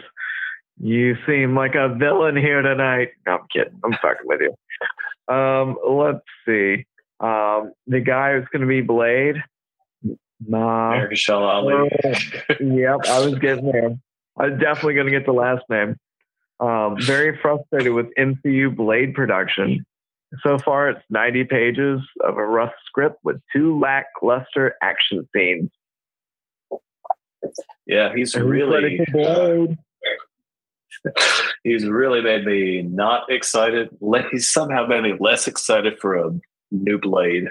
[0.80, 3.10] you seem like a villain here tonight.
[3.26, 3.80] No, I'm kidding.
[3.84, 5.34] I'm fucking with you.
[5.34, 6.86] Um, let's see.
[7.20, 9.36] Um, the guy who's going to be Blade.
[10.46, 10.94] Nah.
[10.94, 11.90] America Ali.
[12.60, 13.98] yep, I was getting there.
[14.38, 15.98] I was definitely going to get the last name.
[16.60, 19.86] Um, very frustrated with MCU Blade production.
[20.44, 25.70] So far, it's 90 pages of a rough script with two lackluster action scenes.
[27.86, 29.06] Yeah, he's And really.
[31.64, 33.90] he's really made me not excited.
[34.32, 36.32] He's somehow made me less excited for a
[36.72, 37.48] new Blade.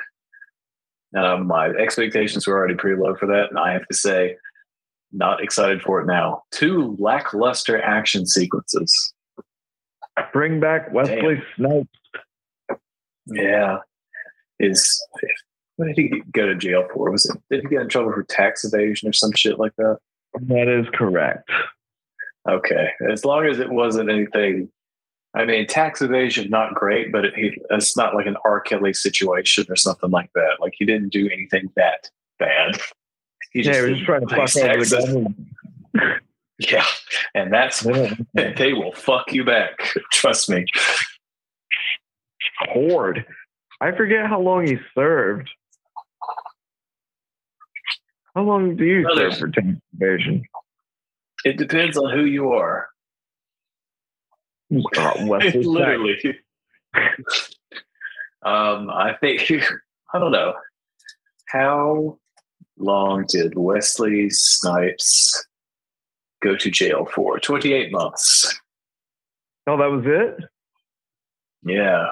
[1.17, 4.37] Um, my expectations were already pretty low for that, and I have to say,
[5.13, 6.43] not excited for it now.
[6.51, 9.15] Two lackluster action sequences.
[10.33, 11.89] Bring back Wesley Snipes.
[13.27, 13.79] Yeah.
[14.59, 15.03] Is
[15.77, 17.11] what did he go to jail for?
[17.11, 19.99] Was it did he get in trouble for tax evasion or some shit like that?
[20.43, 21.51] That is correct.
[22.49, 22.91] Okay.
[23.11, 24.71] As long as it wasn't anything
[25.35, 28.61] I mean, tax evasion not great, but it, he, it's not like an R.
[28.61, 30.59] Kelly situation or something like that.
[30.61, 32.09] Like he didn't do anything that
[32.39, 32.79] bad.
[33.53, 35.37] He yeah, he was just trying to fuck over the government.
[36.61, 36.85] Yeah,
[37.35, 37.81] and that's
[38.35, 39.77] they will fuck you back.
[40.13, 40.65] Trust me.
[42.59, 43.25] Horde.
[43.81, 45.51] I forget how long he served.
[48.35, 49.67] How long do you Brother, serve for tax
[49.99, 50.43] evasion?
[51.45, 52.89] It depends on who you are.
[54.73, 55.15] Uh,
[55.55, 56.19] Literally.
[58.43, 59.51] um, I think
[60.15, 60.55] I don't know
[61.49, 62.19] how
[62.79, 65.47] long did Wesley Snipes
[66.43, 67.39] go to jail for?
[67.39, 68.59] Twenty-eight months.
[69.67, 70.45] Oh, that was it.
[71.63, 72.09] Yeah,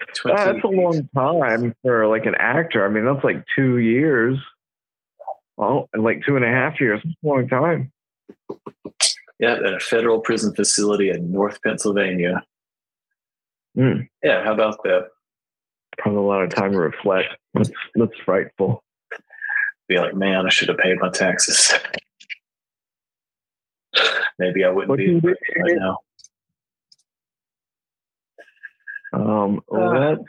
[0.00, 2.84] uh, that's a long time for like an actor.
[2.84, 4.38] I mean, that's like two years.
[5.56, 7.00] Well, like two and a half years.
[7.04, 7.92] That's a long time.
[9.38, 12.44] Yeah, at a federal prison facility in North Pennsylvania.
[13.76, 14.08] Mm.
[14.22, 15.08] Yeah, how about that?
[15.98, 17.34] Probably a lot of time to reflect.
[17.54, 18.82] That's, that's frightful.
[19.88, 21.74] Be like, man, I should have paid my taxes.
[24.38, 25.98] Maybe I wouldn't what be right now.
[29.14, 30.22] Um, uh, let's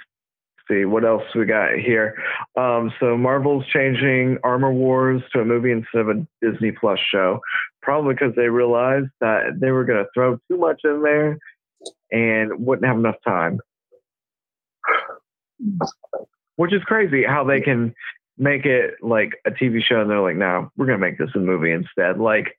[0.69, 2.15] see what else we got here.
[2.55, 7.39] Um, so Marvel's changing Armor Wars to a movie instead of a Disney Plus show,
[7.81, 11.37] probably because they realized that they were going to throw too much in there
[12.11, 13.59] and wouldn't have enough time.
[16.55, 17.93] Which is crazy how they can
[18.37, 21.29] make it like a TV show and they're like, no, we're going to make this
[21.35, 22.19] a movie instead.
[22.19, 22.55] Like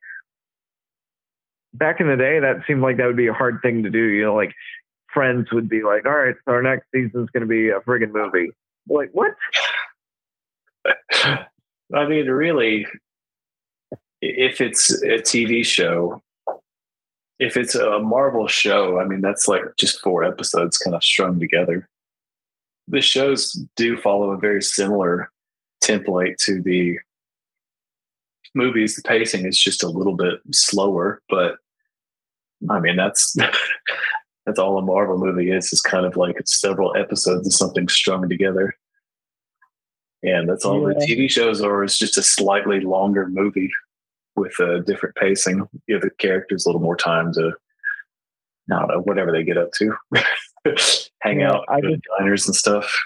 [1.73, 4.03] back in the day, that seemed like that would be a hard thing to do.
[4.03, 4.53] You know, like
[5.17, 8.13] friends would be like, all right, so our next season's going to be a friggin'
[8.13, 8.51] movie.
[8.87, 9.31] Like, what?
[11.93, 12.85] I mean, really,
[14.21, 16.21] if it's a TV show,
[17.39, 21.39] if it's a Marvel show, I mean, that's like just four episodes kind of strung
[21.39, 21.89] together.
[22.87, 25.31] The shows do follow a very similar
[25.83, 26.99] template to the
[28.53, 28.95] movies.
[28.95, 31.55] The pacing is just a little bit slower, but
[32.69, 33.35] I mean, that's
[34.47, 35.73] that's all a Marvel movie is.
[35.73, 38.73] Is kind of like it's several episodes of something strung together,
[40.23, 40.97] and that's all yeah.
[40.97, 41.83] the TV shows are.
[41.83, 43.69] It's just a slightly longer movie
[44.37, 45.67] with a different pacing.
[45.89, 47.51] Give the characters a little more time to,
[48.71, 49.93] I don't know, whatever they get up to,
[51.21, 52.97] hang yeah, out, I just, diners and stuff.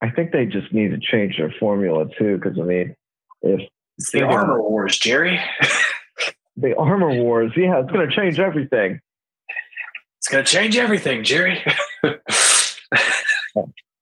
[0.00, 2.94] I think they just need to change their formula too, because I mean,
[3.42, 5.40] if it's the Armor Wars, Jerry.
[6.56, 9.00] the Armor Wars, yeah, it's going to change everything.
[10.26, 11.64] It's going to change everything, Jerry.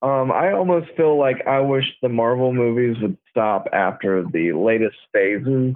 [0.00, 4.96] um, I almost feel like I wish the Marvel movies would stop after the latest
[5.12, 5.74] phases,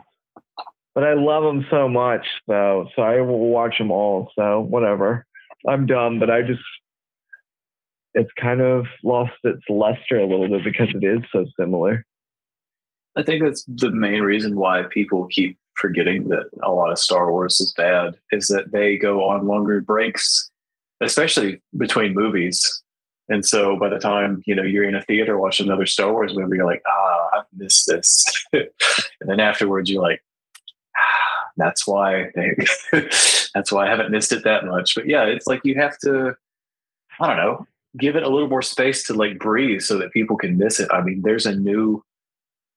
[0.95, 4.33] but I love them so much, so so I will watch them all.
[4.37, 5.27] So whatever,
[5.69, 6.63] I'm dumb, but I just
[8.15, 12.07] it's kind of lost its luster a little bit because it is so similar.
[13.17, 17.31] I think that's the main reason why people keep forgetting that a lot of Star
[17.31, 20.51] Wars is bad is that they go on longer breaks,
[21.01, 22.83] especially between movies.
[23.29, 26.35] And so by the time, you know, you're in a theater watching another Star Wars
[26.35, 28.25] movie, you're like, ah, I've missed this.
[28.53, 28.69] and
[29.21, 30.23] then afterwards you're like,
[30.97, 32.57] ah, that's why they,
[33.55, 34.95] that's why I haven't missed it that much.
[34.95, 36.35] But yeah, it's like you have to,
[37.21, 37.67] I don't know,
[37.99, 40.89] give it a little more space to like breathe so that people can miss it.
[40.93, 42.03] I mean, there's a new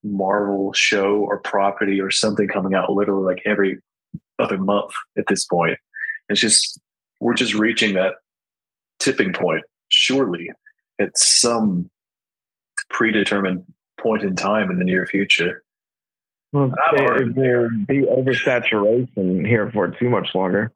[0.04, 3.78] Marvel show or property or something coming out literally like every
[4.38, 5.78] other month at this point.
[6.28, 6.80] It's just
[7.20, 8.14] we're just reaching that
[8.98, 10.50] tipping point, surely,
[11.00, 11.90] at some
[12.90, 13.64] predetermined
[14.00, 15.62] point in time in the near future.
[16.52, 20.72] Well, will be oversaturation here for too much longer.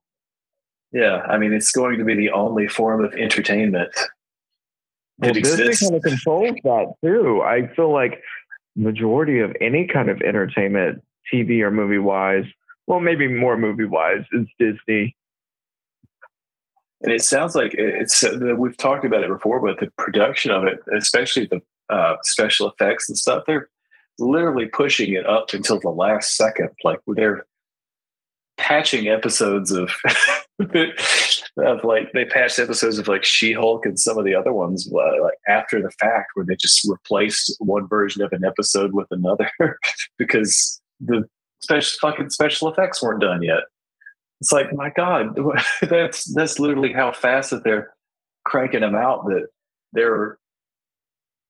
[0.93, 3.91] Yeah, I mean, it's going to be the only form of entertainment.
[5.19, 7.43] Well, Disney kind of controls that too.
[7.43, 8.23] I feel like
[8.77, 11.03] majority of any kind of entertainment,
[11.33, 12.45] TV or movie wise,
[12.87, 15.17] well, maybe more movie wise, is Disney.
[17.03, 18.25] And it sounds like it's
[18.57, 21.61] we've talked about it before, but the production of it, especially the
[21.91, 23.69] uh, special effects and stuff, they're
[24.19, 26.71] literally pushing it up until the last second.
[26.85, 27.47] Like they're
[28.57, 29.91] patching episodes of
[31.59, 35.23] of like they patched episodes of like She-Hulk and some of the other ones uh,
[35.23, 39.51] like after the fact where they just replaced one version of an episode with another
[40.19, 41.29] because the
[41.61, 43.65] special fucking special effects weren't done yet.
[44.41, 45.39] it's like my God,
[45.83, 47.95] that's that's literally how fast that they're
[48.45, 49.27] cranking them out.
[49.27, 49.49] That
[49.93, 50.39] they're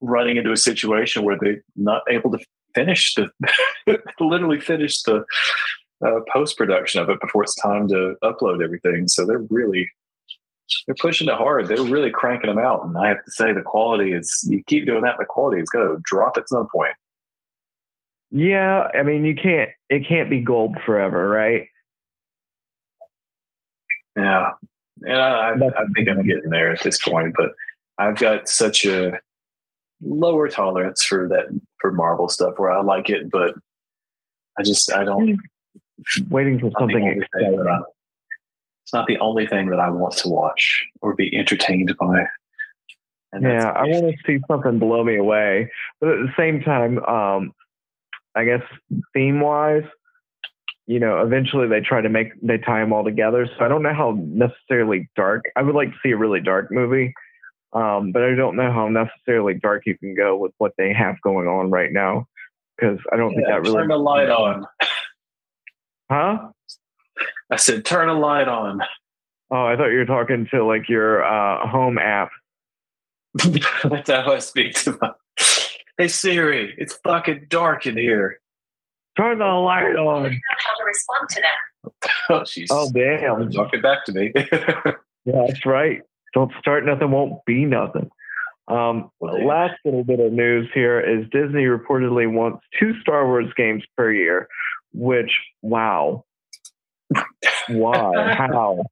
[0.00, 2.38] running into a situation where they're not able to
[2.74, 3.30] finish the
[4.20, 5.24] literally finish the
[6.04, 9.08] uh, post production of it before it's time to upload everything.
[9.08, 9.88] So they're really
[10.86, 11.68] they're pushing it hard.
[11.68, 14.46] They're really cranking them out, and I have to say the quality is.
[14.48, 16.94] You keep doing that, the quality is going to drop at some point.
[18.30, 19.70] Yeah, I mean, you can't.
[19.88, 21.68] It can't be gold forever, right?
[24.16, 24.50] Yeah,
[25.02, 27.50] and I, I think I'm getting there at this point, but
[27.98, 29.12] I've got such a
[30.02, 31.46] lower tolerance for that
[31.80, 33.54] for Marvel stuff where I like it, but
[34.58, 35.38] I just I don't.
[36.28, 37.64] Waiting for something exciting.
[38.82, 42.24] It's not the only thing that I want to watch or be entertained by.
[43.40, 47.52] yeah, I want to see something blow me away, but at the same time, um,
[48.36, 48.62] I guess
[49.12, 49.82] theme wise,
[50.86, 53.48] you know, eventually they try to make they tie them all together.
[53.58, 55.44] So I don't know how necessarily dark.
[55.56, 57.12] I would like to see a really dark movie,
[57.72, 61.20] um, but I don't know how necessarily dark you can go with what they have
[61.22, 62.28] going on right now
[62.76, 63.78] because I don't yeah, think that really.
[63.78, 64.64] Turn the light on.
[66.10, 66.48] Huh?
[67.50, 68.80] I said, turn a light on.
[69.50, 72.30] Oh, I thought you were talking to like your uh, home app.
[73.84, 75.12] That's how I speak to my.
[75.98, 78.38] Hey Siri, it's fucking dark in here.
[79.16, 80.24] Turn the light on.
[80.24, 82.10] How to respond to that.
[82.28, 83.50] Oh, she's Oh damn!
[83.50, 84.30] talking back to me.
[85.24, 86.02] Yeah, that's right.
[86.34, 88.10] Don't start nothing, won't be nothing.
[88.68, 93.50] Um, Well, last little bit of news here is Disney reportedly wants two Star Wars
[93.56, 94.48] games per year,
[94.96, 96.24] which wow,
[97.68, 98.82] why, how?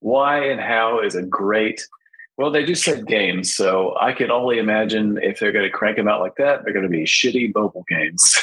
[0.00, 1.86] Why and how is a great.
[2.36, 5.96] Well, they just said games, so I can only imagine if they're going to crank
[5.96, 8.40] them out like that, they're going to be shitty mobile games.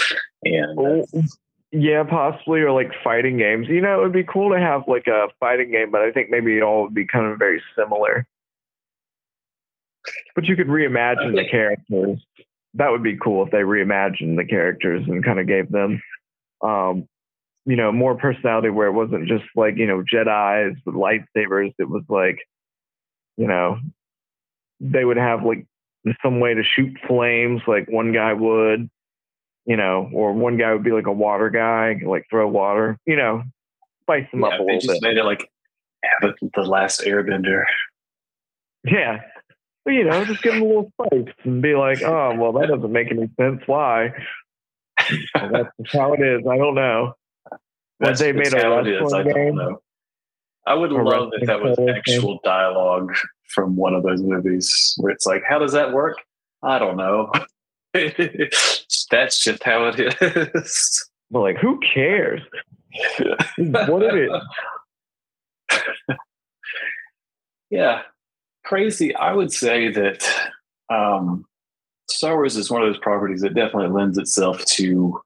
[0.44, 1.22] and uh, Oh,
[1.72, 3.66] yeah, possibly or like fighting games.
[3.68, 6.30] You know, it would be cool to have like a fighting game, but I think
[6.30, 8.26] maybe it all would be kind of very similar.
[10.34, 12.24] But you could reimagine the characters.
[12.74, 16.02] That would be cool if they reimagined the characters and kind of gave them,
[16.62, 17.06] um,
[17.66, 21.74] you know, more personality where it wasn't just like you know Jedi's with lightsabers.
[21.78, 22.38] It was like,
[23.36, 23.78] you know,
[24.80, 25.66] they would have like
[26.22, 28.90] some way to shoot flames, like one guy would,
[29.66, 33.16] you know, or one guy would be like a water guy, like throw water, you
[33.16, 33.42] know,
[34.02, 35.08] spice them yeah, up a they little just bit.
[35.08, 35.48] made it like
[36.54, 37.64] the last Airbender.
[38.84, 39.20] Yeah.
[39.86, 42.92] You know, just give them a little spice and be like, oh, well, that doesn't
[42.92, 43.62] make any sense.
[43.66, 44.12] Why?
[45.34, 46.46] Well, that's how it is.
[46.46, 47.14] I don't know.
[47.98, 49.12] That's, they that's made a how it is.
[49.12, 49.82] I don't know.
[50.66, 53.12] I would love if that was actual dialogue
[53.48, 56.18] from one of those movies where it's like, how does that work?
[56.62, 57.32] I don't know.
[57.92, 61.10] That's just how it is.
[61.30, 62.40] But like, who cares?
[63.58, 64.30] What is
[65.70, 65.86] it?
[67.70, 68.02] yeah,
[68.64, 69.14] crazy.
[69.14, 70.28] I would say that
[70.90, 71.44] um,
[72.10, 75.20] Star Wars is one of those properties that definitely lends itself to.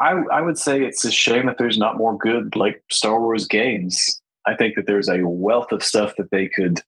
[0.00, 3.46] I, I would say it's a shame that there's not more good like Star Wars
[3.46, 4.20] games.
[4.46, 6.80] I think that there's a wealth of stuff that they could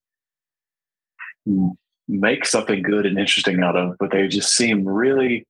[2.08, 5.46] make something good and interesting out of, but they just seem really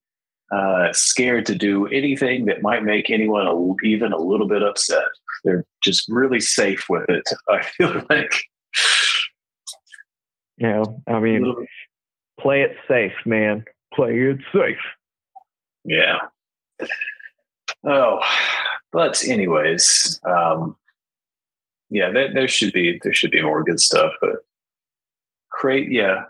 [0.53, 5.05] uh, scared to do anything that might make anyone a, even a little bit upset.
[5.45, 7.28] They're just really safe with it.
[7.49, 8.34] I feel like.
[10.61, 11.66] You know, I a mean,
[12.38, 13.64] play it safe, man.
[13.94, 14.76] Play it safe.
[15.84, 16.18] Yeah.
[17.84, 18.20] Oh,
[18.92, 20.76] but anyways, um,
[21.88, 24.44] yeah, there, there should be there should be more good stuff, but
[25.50, 25.90] great.
[25.90, 26.24] Yeah,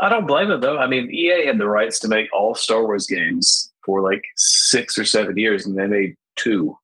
[0.00, 0.78] I don't blame them though.
[0.78, 4.98] I mean, EA had the rights to make all Star Wars games for like six
[4.98, 6.76] or seven years, and they made two,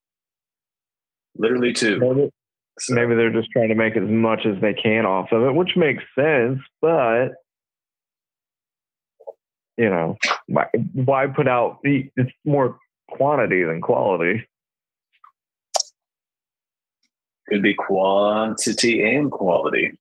[1.36, 2.32] literally two.
[2.76, 5.42] Maybe, So, maybe they're just trying to make as much as they can off of
[5.42, 6.58] it, which makes sense.
[6.80, 7.28] But
[9.76, 10.16] you know,
[10.46, 11.78] why, why put out?
[11.82, 12.78] the- It's more
[13.10, 14.46] quantity than quality.
[17.48, 19.92] could be quantity and quality.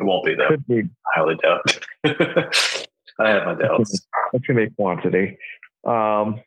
[0.00, 0.48] It won't be though.
[0.48, 1.78] Could be I highly doubt.
[3.20, 4.04] I have my doubts.
[4.32, 5.38] That's gonna be quantity.
[5.84, 6.40] Um,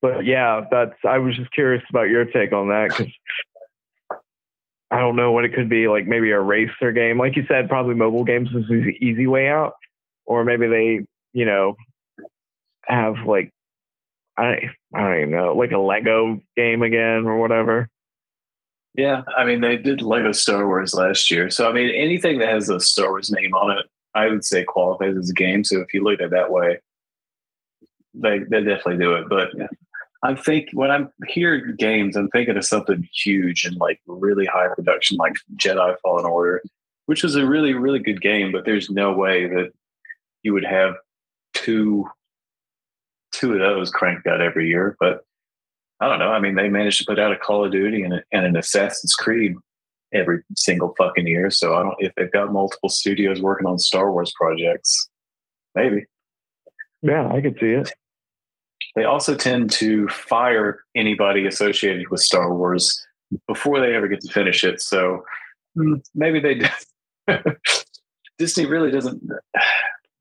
[0.00, 0.94] but yeah, that's.
[1.06, 3.12] I was just curious about your take on that because
[4.92, 5.88] I don't know what it could be.
[5.88, 9.48] Like maybe a racer game, like you said, probably mobile games is the easy way
[9.48, 9.72] out,
[10.26, 11.76] or maybe they, you know,
[12.84, 13.50] have like
[14.36, 17.88] I I don't even know, like a Lego game again or whatever.
[18.94, 22.50] Yeah, I mean they did Lego Star Wars last year, so I mean anything that
[22.50, 25.64] has a Star Wars name on it, I would say qualifies as a game.
[25.64, 26.80] So if you look at it that way,
[28.12, 29.30] they they definitely do it.
[29.30, 29.52] But
[30.22, 34.68] I'm think when I'm here games, I'm thinking of something huge and like really high
[34.68, 36.62] production, like Jedi Fallen Order,
[37.06, 38.52] which was a really really good game.
[38.52, 39.72] But there's no way that
[40.42, 40.94] you would have
[41.54, 42.06] two
[43.32, 44.96] two of those cranked out every year.
[45.00, 45.24] But
[46.00, 46.32] I don't know.
[46.32, 48.56] I mean, they managed to put out a Call of Duty and, a, and an
[48.56, 49.54] Assassin's Creed
[50.12, 51.50] every single fucking year.
[51.50, 55.08] So I don't if they've got multiple studios working on Star Wars projects,
[55.74, 56.04] maybe.
[57.02, 57.92] Yeah, I could see it.
[58.94, 63.04] They also tend to fire anybody associated with Star Wars
[63.46, 64.80] before they ever get to finish it.
[64.80, 65.24] So
[65.76, 66.68] hmm, maybe they
[68.38, 69.22] Disney really doesn't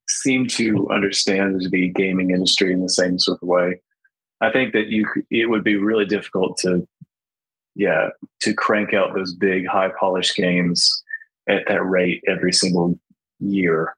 [0.08, 3.82] seem to understand the gaming industry in the same sort of way.
[4.42, 6.88] I think that you it would be really difficult to
[7.76, 8.10] yeah
[8.42, 11.04] to crank out those big high polished games
[11.48, 13.00] at that rate every single
[13.40, 13.96] year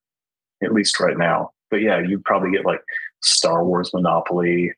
[0.63, 2.81] at least right now but yeah you'd probably get like
[3.23, 4.73] Star Wars Monopoly,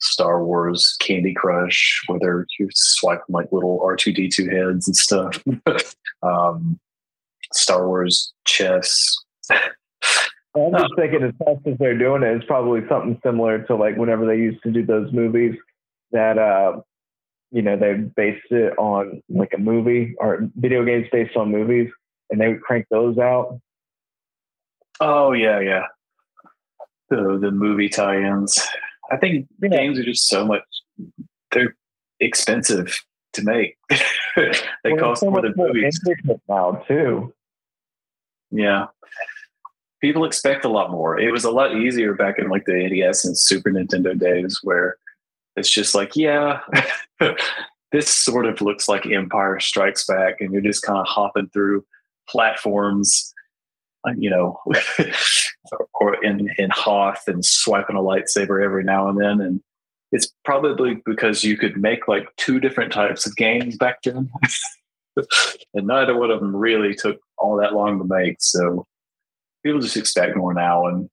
[0.00, 5.42] Star Wars Candy Crush, where you swipe like little R2D2 heads and stuff.
[6.22, 6.78] um,
[7.52, 9.16] Star Wars chess.
[9.50, 13.96] I'm just thinking as fast as they're doing it, it's probably something similar to like
[13.96, 15.56] whenever they used to do those movies
[16.12, 16.80] that, uh,
[17.52, 21.88] you know, they based it on like a movie or video games based on movies
[22.30, 23.60] and they would crank those out.
[25.00, 25.84] Oh, yeah, yeah
[27.10, 28.58] the the movie tie-ins.
[29.10, 29.68] I think yeah.
[29.68, 30.62] games are just so much
[31.50, 31.76] they're
[32.20, 33.76] expensive to make.
[34.36, 34.52] they
[34.84, 36.00] well, cost more than movies
[36.48, 37.34] now too.
[38.50, 38.86] Yeah.
[40.00, 41.18] People expect a lot more.
[41.18, 44.96] It was a lot easier back in like the NES and Super Nintendo days where
[45.56, 46.60] it's just like, yeah,
[47.92, 51.84] this sort of looks like Empire Strikes Back, and you're just kind of hopping through
[52.28, 53.34] platforms,
[54.06, 54.58] Uh, you know,
[55.94, 59.60] or in in Hoth and swiping a lightsaber every now and then, and
[60.10, 64.30] it's probably because you could make like two different types of games back then,
[65.74, 68.36] and neither one of them really took all that long to make.
[68.40, 68.86] So
[69.62, 71.10] people just expect more now, and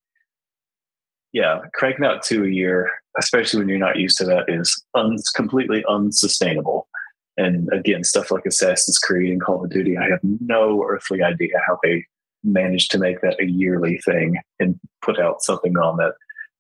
[1.34, 5.18] yeah, cranking out two a year, especially when you're not used to that, is un-
[5.36, 6.88] completely unsustainable.
[7.36, 11.60] And again, stuff like Assassin's Creed and Call of Duty, I have no earthly idea
[11.68, 12.06] how they
[12.44, 16.14] managed to make that a yearly thing and put out something on that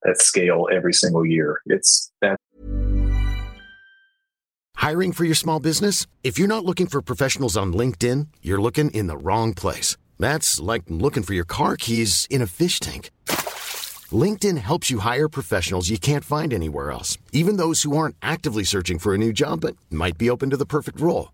[0.03, 1.61] that scale every single year.
[1.65, 2.37] It's that.
[4.75, 6.05] Hiring for your small business?
[6.23, 9.97] If you're not looking for professionals on LinkedIn, you're looking in the wrong place.
[10.19, 13.09] That's like looking for your car keys in a fish tank.
[14.11, 18.63] LinkedIn helps you hire professionals you can't find anywhere else, even those who aren't actively
[18.63, 21.33] searching for a new job but might be open to the perfect role.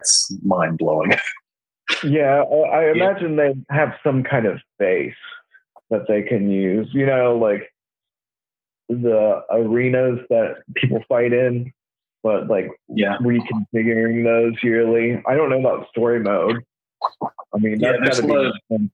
[0.00, 1.12] It's mind blowing.
[2.04, 3.52] yeah, I imagine yeah.
[3.52, 5.14] they have some kind of base
[5.90, 6.88] that they can use.
[6.92, 7.72] You know, like
[8.88, 11.72] the arenas that people fight in,
[12.22, 13.16] but like yeah.
[13.18, 15.22] reconfiguring those yearly.
[15.26, 16.62] I don't know about story mode.
[17.22, 18.90] I mean, yeah, that's gotta be.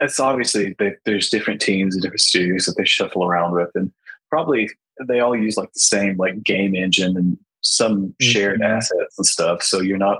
[0.00, 3.92] it's obviously they, there's different teams and different studios that they shuffle around with, and
[4.30, 4.70] probably
[5.06, 8.76] they all use like the same like game engine and some shared mm-hmm.
[8.76, 9.62] assets and stuff.
[9.62, 10.18] So you're not,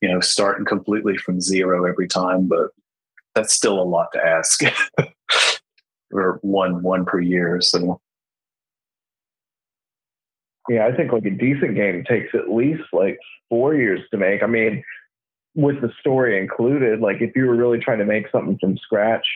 [0.00, 2.70] you know, starting completely from zero every time, but
[3.34, 4.60] that's still a lot to ask.
[6.14, 7.60] or one one per year.
[7.60, 8.00] So
[10.68, 13.18] yeah, I think like a decent game takes at least like
[13.50, 14.42] four years to make.
[14.42, 14.82] I mean,
[15.54, 19.26] with the story included, like if you were really trying to make something from scratch,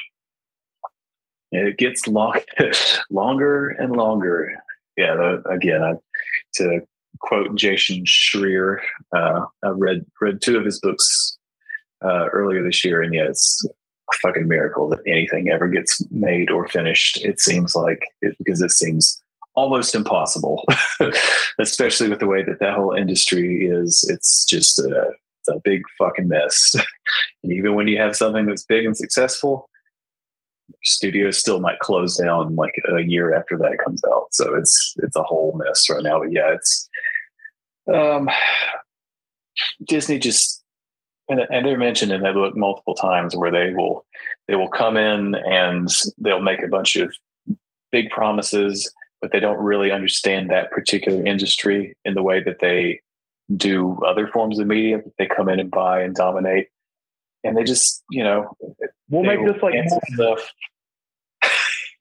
[1.52, 2.40] it gets long,
[3.10, 4.54] longer and longer.
[4.96, 5.92] Yeah, again, I,
[6.54, 6.80] to
[7.20, 8.78] quote Jason Schreier,
[9.14, 11.38] uh, I read read two of his books
[12.04, 16.50] uh, earlier this year, and yeah, it's a fucking miracle that anything ever gets made
[16.50, 17.22] or finished.
[17.24, 19.22] It seems like it, because it seems
[19.54, 20.64] almost impossible,
[21.58, 24.08] especially with the way that that whole industry is.
[24.08, 26.74] It's just a, it's a big fucking mess.
[27.42, 29.68] and even when you have something that's big and successful,
[30.84, 34.28] studios still might close down like a year after that comes out.
[34.32, 36.20] So it's it's a whole mess right now.
[36.20, 36.87] But yeah, it's
[37.92, 38.28] um
[39.86, 40.62] Disney just
[41.28, 44.04] and, and they're mentioned in that book multiple times where they will
[44.46, 47.14] they will come in and they'll make a bunch of
[47.92, 53.00] big promises, but they don't really understand that particular industry in the way that they
[53.56, 56.68] do other forms of media that they come in and buy and dominate.
[57.44, 58.56] And they just, you know,
[59.08, 59.74] we'll make this like
[60.12, 60.52] stuff.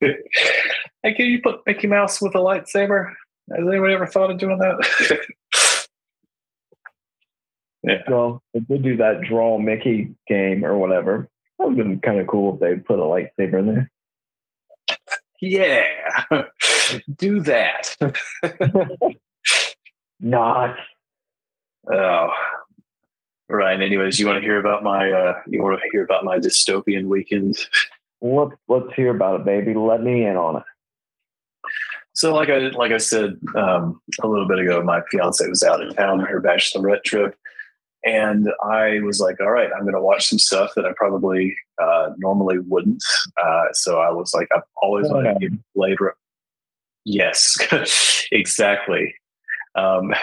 [0.00, 3.12] hey, can you put Mickey Mouse with a lightsaber?
[3.50, 5.18] Has anyone ever thought of doing that?
[7.88, 8.02] yeah.
[8.08, 11.28] Well, if they do that draw Mickey game or whatever,
[11.58, 13.90] that would have been kind of cool if they put a lightsaber in there.
[15.40, 15.84] Yeah,
[17.16, 17.96] do that.
[20.20, 20.76] Not.
[21.92, 22.28] Oh,
[23.48, 23.80] right.
[23.80, 25.10] Anyways, you want to hear about my?
[25.10, 27.56] Uh, you want to hear about my dystopian weekend?
[28.20, 29.74] Let's let's hear about it, baby.
[29.74, 30.64] Let me in on it.
[32.14, 35.80] So, like I like I said um, a little bit ago, my fiance was out
[35.80, 37.36] in town on her bachelorette trip,
[38.04, 41.56] and I was like, "All right, I'm going to watch some stuff that I probably
[41.80, 43.02] uh, normally wouldn't."
[43.42, 46.16] Uh, so I was like, "I've always oh, wanted to give Blade." Runner.
[47.04, 47.56] Yes,
[48.32, 49.14] exactly.
[49.74, 50.14] Um,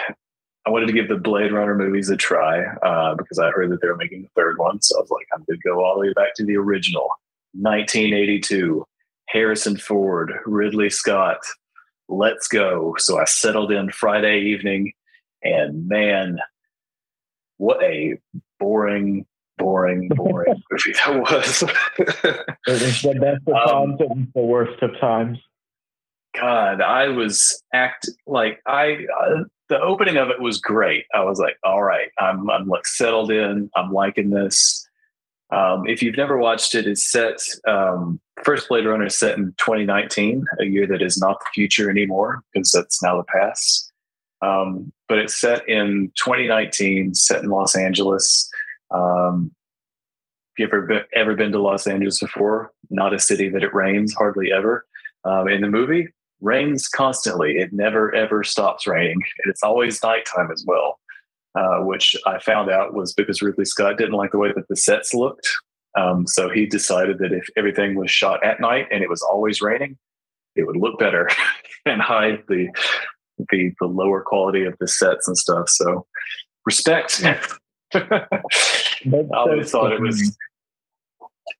[0.66, 3.80] I wanted to give the Blade Runner movies a try uh, because I heard that
[3.80, 4.82] they were making the third one.
[4.82, 7.08] So I was like, I'm going to go all the way back to the original
[7.52, 8.84] 1982.
[9.28, 11.38] Harrison Ford, Ridley Scott,
[12.08, 12.94] let's go.
[12.98, 14.92] So I settled in Friday evening,
[15.42, 16.38] and man,
[17.58, 18.18] what a
[18.58, 19.26] boring,
[19.58, 21.62] boring, boring movie that was.
[21.62, 25.38] it was the best of um, times, was the worst of times.
[26.38, 29.06] God, I was act like I.
[29.20, 31.06] Uh, the opening of it was great.
[31.12, 33.70] I was like, all right, I'm I'm like settled in.
[33.74, 34.86] I'm liking this.
[35.50, 37.38] Um, if you've never watched it, it's set.
[37.66, 41.88] Um, first Blade Runner is set in 2019, a year that is not the future
[41.88, 43.92] anymore because that's now the past.
[44.42, 48.50] Um, but it's set in 2019, set in Los Angeles.
[48.90, 49.52] Um,
[50.54, 52.72] if you ever been, ever been to Los Angeles before?
[52.90, 54.86] Not a city that it rains hardly ever.
[55.24, 56.08] Um, in the movie,
[56.40, 57.56] rains constantly.
[57.56, 60.98] It never ever stops raining, and it's always nighttime as well.
[61.56, 64.76] Uh, which I found out was because Ridley Scott didn't like the way that the
[64.76, 65.50] sets looked.
[65.96, 69.62] Um, so he decided that if everything was shot at night and it was always
[69.62, 69.96] raining,
[70.54, 71.30] it would look better
[71.86, 72.68] and hide the,
[73.38, 75.68] the the lower quality of the sets and stuff.
[75.68, 76.06] So
[76.64, 77.22] respect.
[77.94, 78.26] I
[79.32, 80.36] always thought it was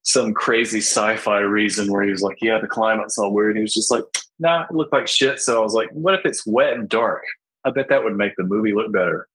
[0.02, 3.62] some crazy sci-fi reason where he was like, "Yeah, the climate's all weird." And he
[3.62, 4.04] was just like,
[4.38, 7.22] "Nah, it looked like shit." So I was like, "What if it's wet and dark?"
[7.64, 9.28] I bet that would make the movie look better.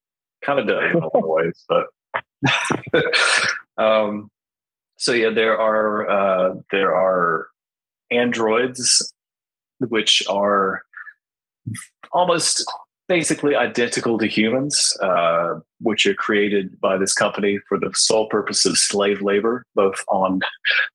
[0.44, 1.88] Kind of does in a lot of ways, but
[3.78, 4.30] um,
[4.98, 7.48] so yeah, there are uh, there are
[8.12, 9.14] androids
[9.80, 10.84] which are
[12.12, 12.66] almost
[13.08, 18.66] basically identical to humans, uh, which are created by this company for the sole purpose
[18.66, 20.40] of slave labor, both on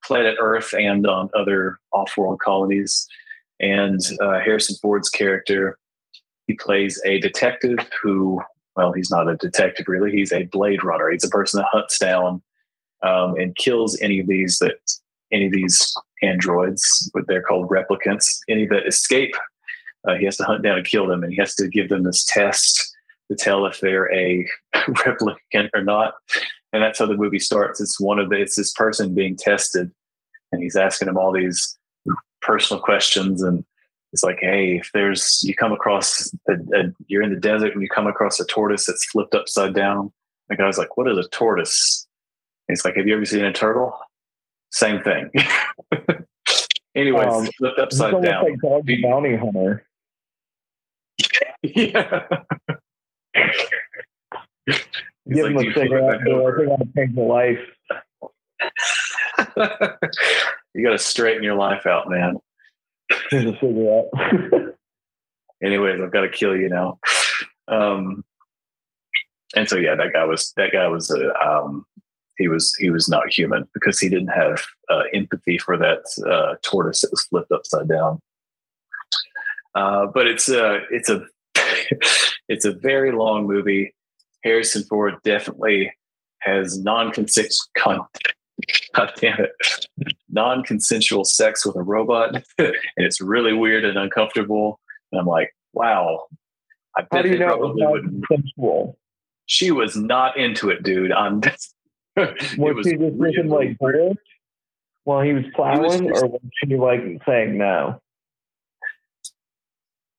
[0.03, 3.07] planet Earth and on other off-world colonies.
[3.61, 5.79] And uh, Harrison Ford's character,
[6.47, 8.41] he plays a detective who,
[8.77, 10.11] well, he's not a detective really.
[10.11, 11.11] He's a blade runner.
[11.11, 12.43] He's a person that hunts down
[13.03, 14.79] um, and kills any of these that
[15.33, 19.35] any of these androids, what they're called replicants, any that escape
[20.07, 22.05] uh, he has to hunt down and kill them, and he has to give them
[22.05, 22.95] this test
[23.31, 26.15] to tell if they're a replicant or not.
[26.73, 27.81] And that's how the movie starts.
[27.81, 29.91] It's one of the, it's this person being tested,
[30.53, 31.77] and he's asking him all these
[32.43, 33.43] personal questions.
[33.43, 33.65] And
[34.13, 37.83] it's like, hey, if there's you come across a, a, you're in the desert and
[37.83, 40.13] you come across a tortoise that's flipped upside down.
[40.49, 42.07] The guy's like, what is a tortoise?
[42.69, 43.99] And it's like, have you ever seen a turtle?
[44.71, 45.31] Same thing.
[46.95, 48.45] Anyways, um, flipped upside down.
[48.45, 49.87] Like Dog Bounty Hunter
[51.63, 52.27] yeah.
[55.29, 56.21] Give like, him a cigarette.
[56.21, 57.59] I want to change my life.
[60.75, 62.37] you got to straighten your life out, man.
[63.33, 64.11] A cigarette.
[65.63, 66.99] Anyways, I've got to kill you now.
[67.69, 68.25] Um,
[69.57, 71.85] and so yeah, that guy was that guy was a um,
[72.37, 76.57] he was he was not human because he didn't have uh, empathy for that uh,
[76.63, 78.21] tortoise that was flipped upside down.
[79.75, 81.27] Uh, but it's a it's a
[82.49, 83.95] it's a very long movie.
[84.45, 85.93] Harrison Ford definitely
[86.41, 88.09] has non-consensual
[88.95, 89.51] God damn it,
[90.31, 94.81] non-consensual sex with a robot, and it's really weird and uncomfortable.
[95.13, 96.25] And I'm like, wow,
[96.97, 98.27] I bet How do you know probably wouldn't.
[98.27, 98.99] Consensual?
[99.47, 101.13] She was not into it, dude.
[101.13, 101.41] I'm.
[102.17, 103.77] was she just really, like
[105.05, 108.01] While he was plowing, or was she like saying no?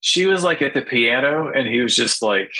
[0.02, 2.52] She was like at the piano, and he was just like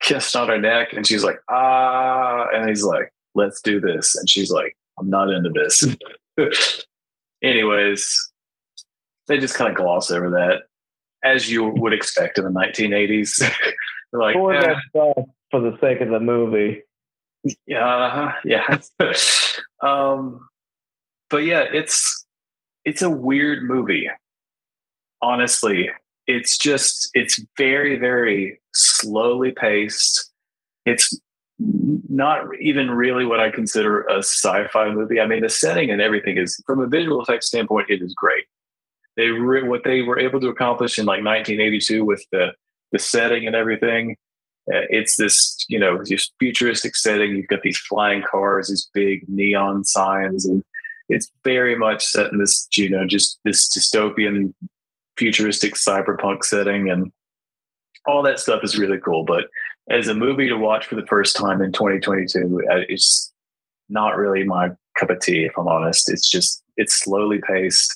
[0.00, 4.28] kissed on her neck, and she's like, ah, and he's like, let's do this, and
[4.28, 5.84] she's like, I'm not into this.
[7.42, 8.32] Anyways,
[9.28, 10.62] they just kind of gloss over that,
[11.22, 13.42] as you would expect in the 1980s.
[14.12, 16.82] Like, For, "Eh, that for the sake of the movie.
[17.66, 18.78] yeah, yeah.
[19.82, 20.48] um,
[21.28, 22.24] but yeah, it's
[22.84, 24.08] it's a weird movie.
[25.20, 25.90] Honestly,
[26.26, 30.32] it's just it's very very slowly paced.
[30.84, 31.18] It's
[31.58, 35.20] not even really what I consider a sci-fi movie.
[35.20, 38.44] I mean, the setting and everything is, from a visual effects standpoint, it is great.
[39.16, 42.52] They re- what they were able to accomplish in like 1982 with the
[42.92, 44.16] the setting and everything.
[44.72, 47.36] Uh, it's this, you know, this futuristic setting.
[47.36, 50.62] You've got these flying cars, these big neon signs, and
[51.08, 54.52] it's very much set in this, you know, just this dystopian,
[55.16, 57.12] futuristic cyberpunk setting, and
[58.06, 59.24] all that stuff is really cool.
[59.24, 59.44] But
[59.90, 63.32] as a movie to watch for the first time in 2022, uh, it's
[63.88, 65.44] not really my cup of tea.
[65.44, 67.94] If I'm honest, it's just it's slowly paced.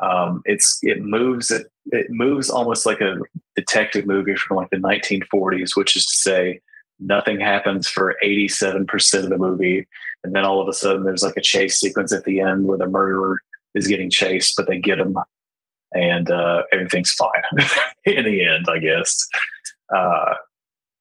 [0.00, 3.16] Um, it's it moves it it moves almost like a
[3.54, 6.60] detective movie from like the 1940s, which is to say
[6.98, 9.86] nothing happens for 87% of the movie,
[10.24, 12.78] and then all of a sudden there's like a chase sequence at the end where
[12.78, 13.38] the murderer
[13.74, 15.16] is getting chased, but they get him,
[15.96, 17.42] and uh, everything's fine
[18.04, 19.26] in the end, I guess.
[19.94, 20.34] Uh,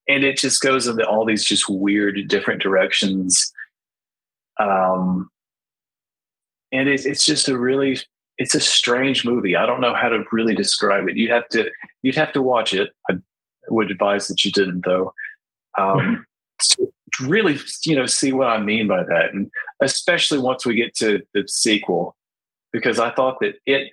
[0.08, 3.52] and it just goes into all these just weird different directions.
[4.60, 5.30] Um
[6.72, 8.00] and it, it's just a really
[8.38, 9.56] it's a strange movie.
[9.56, 11.18] I don't know how to really describe it.
[11.18, 11.70] You'd have to
[12.04, 12.92] you'd have to watch it.
[13.10, 13.16] I
[13.70, 15.14] would advise that you didn't though.
[15.78, 16.26] Um
[16.60, 16.88] to
[17.22, 19.50] really you know see what i mean by that and
[19.82, 22.16] especially once we get to the sequel
[22.72, 23.92] because i thought that it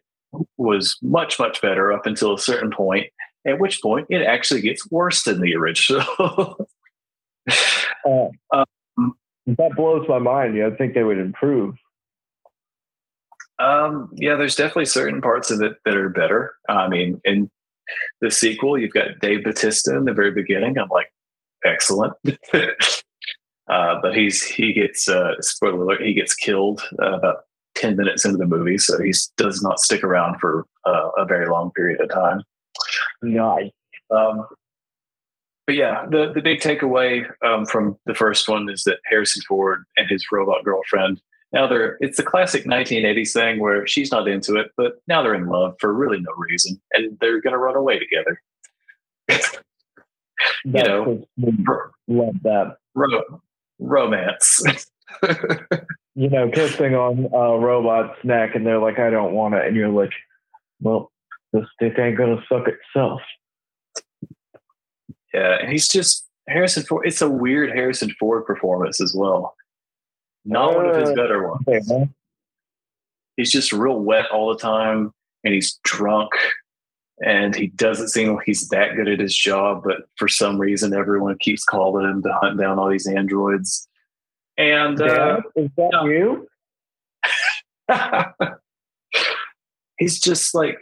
[0.57, 3.07] was much much better up until a certain point
[3.47, 6.68] at which point it actually gets worse than the original.
[8.05, 9.14] Uh, um,
[9.47, 10.57] that blows my mind.
[10.57, 11.76] You know, I think they would improve.
[13.59, 16.55] um, yeah, there's definitely certain parts of it that are better.
[16.68, 17.51] I mean, in
[18.20, 20.78] the sequel, you've got Dave Batista in the very beginning.
[20.78, 21.12] I'm like,
[21.64, 22.14] excellent.
[22.55, 27.37] uh, but he's he gets uh, spoiler alert, he gets killed uh, about
[27.75, 31.49] ten minutes into the movie, so he does not stick around for uh, a very
[31.49, 32.43] long period of time.
[33.23, 33.70] Nice.
[34.11, 34.47] Um,
[35.66, 39.85] but yeah, the, the big takeaway um, from the first one is that Harrison Ford
[39.97, 41.20] and his robot girlfriend
[41.53, 45.35] now they're it's the classic 1980s thing where she's not into it, but now they're
[45.35, 48.43] in love for really no reason, and they're going to run away together.
[50.64, 51.23] you know,
[52.09, 52.77] love that.
[52.95, 53.43] ro-
[53.79, 54.64] romance.
[56.14, 59.74] You know, kissing on a robot's neck, and they're like, "I don't want it," and
[59.74, 60.12] you're like,
[60.80, 61.10] "Well,
[61.52, 63.20] this dick ain't gonna suck itself."
[65.32, 67.06] yeah, and he's just Harrison Ford.
[67.06, 69.54] It's a weird Harrison Ford performance as well.
[70.44, 71.64] Not one of his Uh, better ones.
[71.66, 72.08] Okay,
[73.36, 75.12] he's just real wet all the time
[75.44, 76.30] and he's drunk
[77.24, 80.94] and he doesn't seem like he's that good at his job but for some reason
[80.94, 83.88] everyone keeps calling him to hunt down all these androids
[84.59, 86.07] and uh, is that no.
[86.07, 86.48] you?
[89.98, 90.78] he's just like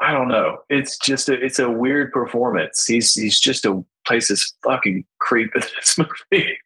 [0.00, 0.58] i don't know.
[0.68, 2.84] It's just a, it's a weird performance.
[2.86, 6.58] He's he's just a plays this fucking creep in this movie.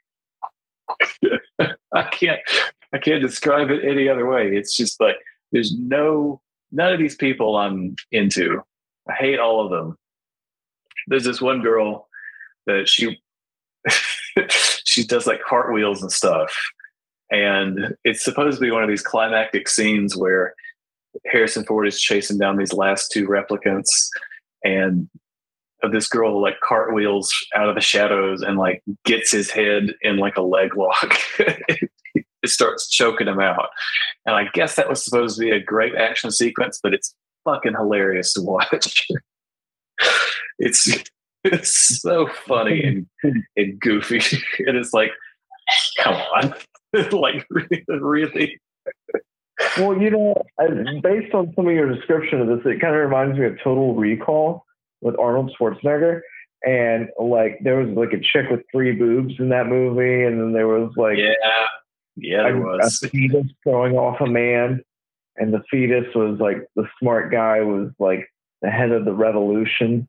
[1.95, 2.41] I can't
[2.93, 4.57] i can't describe it any other way.
[4.57, 5.17] It's just like
[5.53, 6.41] there's no
[6.73, 8.63] none of these people i'm into.
[9.09, 9.97] I hate all of them.
[11.07, 12.09] There's this one girl
[12.67, 13.21] that she
[14.85, 16.55] she does like cartwheels and stuff
[17.31, 20.55] and it's supposed to be one of these climactic scenes where
[21.27, 24.09] Harrison Ford is chasing down these last two replicants,
[24.65, 25.09] and
[25.93, 30.37] this girl like cartwheels out of the shadows and like gets his head in like
[30.37, 31.19] a leg lock.
[32.15, 33.69] it starts choking him out,
[34.25, 37.15] and I guess that was supposed to be a great action sequence, but it's
[37.45, 39.07] fucking hilarious to watch.
[40.59, 41.05] it's
[41.53, 43.07] it's so funny and,
[43.57, 44.19] and goofy.
[44.59, 45.11] And It is like,
[46.03, 46.55] come on,
[47.13, 48.61] like really, really.
[49.77, 50.35] Well, you know,
[51.03, 53.95] based on some of your description of this, it kind of reminds me of Total
[53.95, 54.65] Recall
[55.01, 56.21] with Arnold Schwarzenegger.
[56.65, 60.53] And like, there was like a chick with three boobs in that movie, and then
[60.53, 61.35] there was like Yeah,
[62.17, 63.03] yeah, there a, was.
[63.03, 64.83] a fetus throwing off a man,
[65.37, 68.29] and the fetus was like the smart guy was like
[68.63, 70.09] the head of the revolution.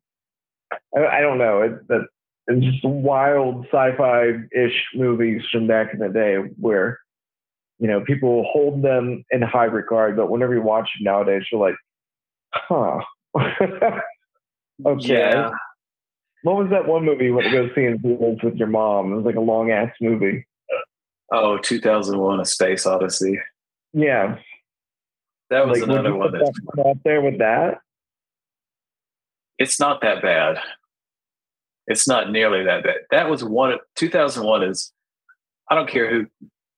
[0.96, 1.62] I, I don't know.
[1.62, 2.08] It, that
[2.48, 7.00] it's just wild sci-fi ish movies from back in the day where
[7.80, 11.62] you know, people hold them in high regard, but whenever you watch it nowadays, you're
[11.62, 11.76] like,
[12.52, 13.00] huh.
[14.86, 15.08] okay.
[15.08, 15.52] Yeah.
[16.44, 19.14] What was that one movie you went to go see in theaters with your mom?
[19.14, 20.46] It was like a long ass movie.
[21.32, 23.40] Oh, 2001: A Space Odyssey.
[23.94, 24.38] Yeah.
[25.50, 27.80] That was Like, would another you one that's that up there with that.
[29.60, 30.58] It's not that bad.
[31.88, 32.96] It's not nearly that bad.
[33.12, 33.78] That was one.
[33.96, 34.92] 2001 is.
[35.70, 36.26] I don't care who.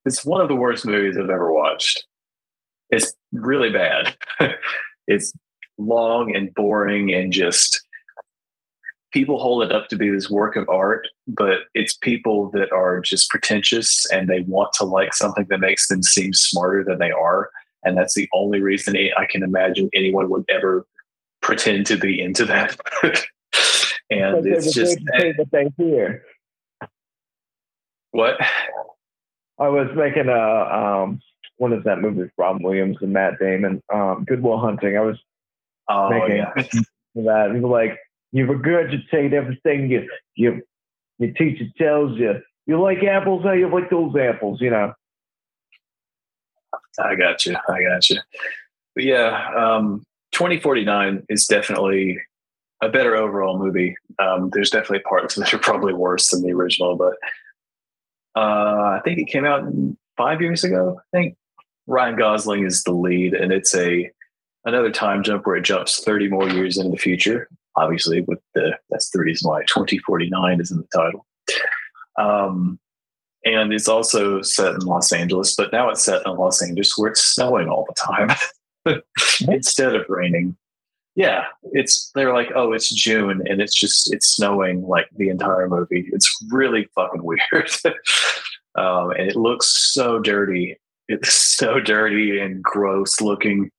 [0.06, 2.06] It's one of the worst movies I've ever watched.
[2.90, 4.16] It's really bad.
[5.08, 5.32] it's
[5.78, 7.82] long and boring and just
[9.12, 13.02] people hold it up to be this work of art, but it's people that are
[13.02, 17.12] just pretentious and they want to like something that makes them seem smarter than they
[17.12, 17.50] are.
[17.84, 20.86] And that's the only reason I can imagine anyone would ever
[21.42, 22.78] pretend to be into that.
[24.10, 26.24] and But it's just afraid to say what they hear.
[28.12, 28.40] what?
[29.60, 31.20] I was making a um,
[31.58, 33.82] what is that movie with Robin Williams and Matt Damon?
[33.94, 34.98] Um, Good Will Hunting.
[34.98, 35.18] I was
[35.88, 36.54] Oh making yeah.
[37.16, 37.52] that.
[37.54, 37.98] People like
[38.32, 40.62] you regurgitate everything you you
[41.20, 42.42] your teacher tells you.
[42.66, 43.44] You like apples?
[43.44, 44.62] How you like those apples?
[44.62, 44.94] You know.
[47.00, 47.56] I got you.
[47.70, 48.20] I got you.
[48.96, 52.20] But yeah, um, 2049 is definitely
[52.82, 53.96] a better overall movie.
[54.20, 57.14] Um, there's definitely parts that are probably worse than the original, but
[58.36, 59.64] uh, I think it came out
[60.18, 61.00] five years ago.
[61.00, 61.38] I think
[61.88, 64.10] Ryan Gosling is the lead, and it's a
[64.66, 67.50] another time jump where it jumps 30 more years into the future.
[67.76, 71.26] Obviously, with the that's the reason why 2049 is in the title.
[72.18, 72.80] Um,
[73.44, 77.12] and it's also set in Los Angeles, but now it's set in Los Angeles where
[77.12, 78.30] it's snowing all the time
[79.48, 80.56] instead of raining.
[81.16, 85.68] Yeah, it's they're like, oh, it's June and it's just it's snowing like the entire
[85.68, 86.10] movie.
[86.14, 87.70] It's really fucking weird,
[88.76, 90.80] um, and it looks so dirty.
[91.10, 93.72] It's so dirty and gross looking.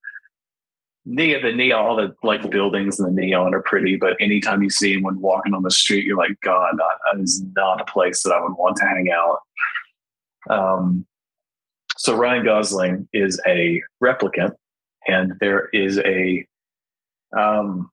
[1.04, 4.70] Ne- the neon, all the like buildings and the neon are pretty, but anytime you
[4.70, 8.32] see anyone walking on the street, you're like, God, that is not a place that
[8.32, 9.38] I would want to hang out.
[10.48, 11.06] Um,
[11.96, 14.54] so Ryan Gosling is a replicant,
[15.08, 16.46] and there is a
[17.36, 17.90] um,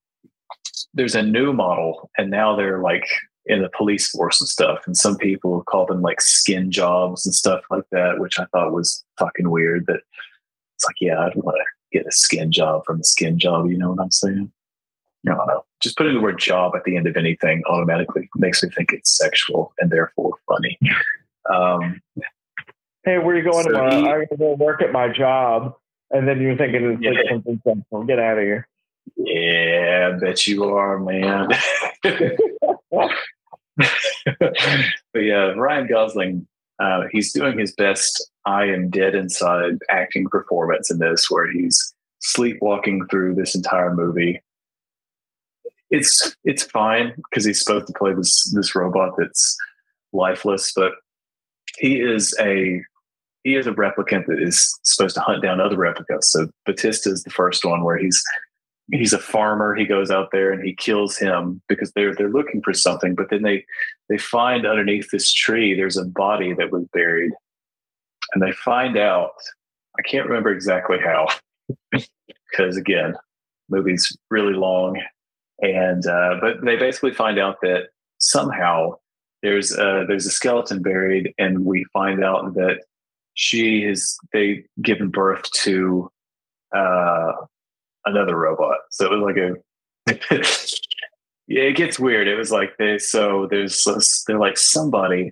[0.93, 3.05] there's a new model, and now they're like
[3.45, 4.79] in the police force and stuff.
[4.85, 8.73] And some people call them like skin jobs and stuff like that, which I thought
[8.73, 9.85] was fucking weird.
[9.87, 10.01] That
[10.75, 13.69] it's like, yeah, I'd want to get a skin job from a skin job.
[13.69, 14.51] You know what I'm saying?
[15.27, 15.65] I don't know.
[15.81, 19.17] Just putting the word job at the end of anything automatically makes me think it's
[19.17, 20.77] sexual and therefore funny.
[21.51, 22.01] Um,
[23.05, 23.89] Hey, where you going So tomorrow?
[23.91, 25.73] he- I'm gonna go work at my job,
[26.11, 28.03] and then you're thinking it's like something sexual.
[28.03, 28.67] Get out of here.
[29.17, 31.49] yeah, I bet you are, man.
[32.03, 33.11] but
[35.15, 36.47] yeah, Ryan Gosling,
[36.79, 41.93] uh, he's doing his best I am dead inside acting performance in this, where he's
[42.19, 44.41] sleepwalking through this entire movie.
[45.91, 49.57] It's it's fine because he's supposed to play this this robot that's
[50.13, 50.93] lifeless, but
[51.77, 52.81] he is a
[53.43, 56.31] he is a replicant that is supposed to hunt down other replicas.
[56.31, 58.21] So Batista is the first one where he's
[58.91, 59.75] he's a farmer.
[59.75, 63.15] He goes out there and he kills him because they're they're looking for something.
[63.15, 63.65] But then they
[64.09, 67.31] they find underneath this tree there's a body that was buried,
[68.33, 69.33] and they find out.
[69.97, 71.27] I can't remember exactly how,
[71.91, 73.15] because again,
[73.69, 75.01] movie's really long,
[75.59, 77.87] and uh, but they basically find out that
[78.19, 78.95] somehow
[79.41, 82.81] there's a, there's a skeleton buried, and we find out that
[83.39, 86.11] she has they given birth to
[86.75, 87.31] uh,
[88.03, 88.79] another robot.
[88.91, 90.43] So it was like a
[91.47, 92.27] yeah, it gets weird.
[92.27, 95.31] It was like they so there's this- they're like somebody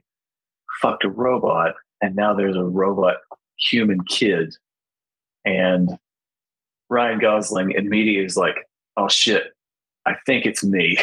[0.82, 3.18] fucked a robot, and now there's a robot
[3.58, 4.56] human kid,
[5.44, 6.00] and
[6.90, 8.56] Ryan Gosling immediately is like,
[8.96, 9.54] oh shit,
[10.06, 10.98] I think it's me.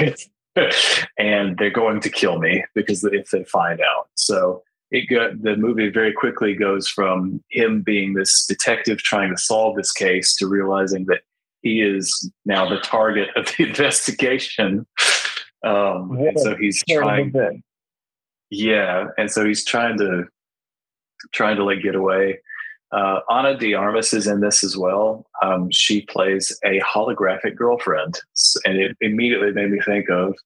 [1.18, 4.08] and they're going to kill me because if they find out.
[4.14, 9.40] So it got the movie very quickly goes from him being this detective trying to
[9.40, 11.22] solve this case to realizing that
[11.62, 14.86] he is now the target of the investigation.
[15.64, 17.32] Um, and so he's trying,
[18.50, 20.24] yeah, and so he's trying to
[21.32, 22.40] trying to like get away.
[22.92, 25.26] Uh, Ana de Armas is in this as well.
[25.42, 28.20] Um, she plays a holographic girlfriend,
[28.64, 30.36] and it immediately made me think of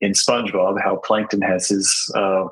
[0.00, 2.44] in SpongeBob how Plankton has his uh,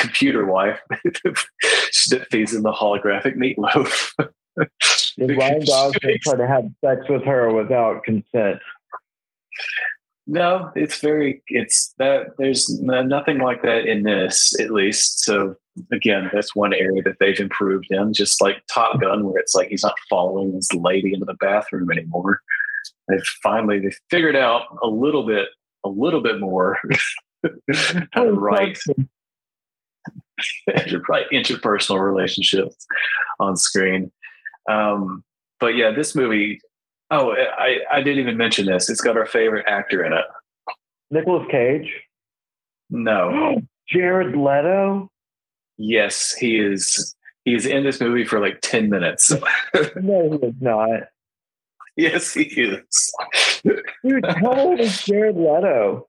[0.00, 4.12] computer wife that feeds him the holographic meatloaf.
[5.18, 8.60] Did Ryan Gosling try to have sex with her without consent?
[10.26, 15.24] No, it's very it's that there's nothing like that in this at least.
[15.24, 15.56] So
[15.92, 18.12] again, that's one area that they've improved in.
[18.12, 21.90] Just like Top Gun, where it's like he's not following this lady into the bathroom
[21.90, 22.40] anymore.
[23.08, 25.48] They've finally they figured out a little bit,
[25.84, 26.78] a little bit more
[28.12, 28.78] how to write
[30.68, 32.86] interpersonal relationships
[33.38, 34.10] on screen.
[34.68, 35.24] Um,
[35.58, 36.60] but yeah, this movie.
[37.10, 38.88] Oh, I, I didn't even mention this.
[38.88, 40.24] It's got our favorite actor in it.
[41.10, 41.90] Nicolas Cage.
[42.88, 43.60] No.
[43.88, 45.10] Jared Leto.
[45.76, 47.16] Yes, he is.
[47.44, 49.32] He's in this movie for like ten minutes.
[49.96, 51.08] no, he is not.
[51.96, 53.12] Yes, he is.
[53.62, 56.08] Dude, how old is Jared Leto?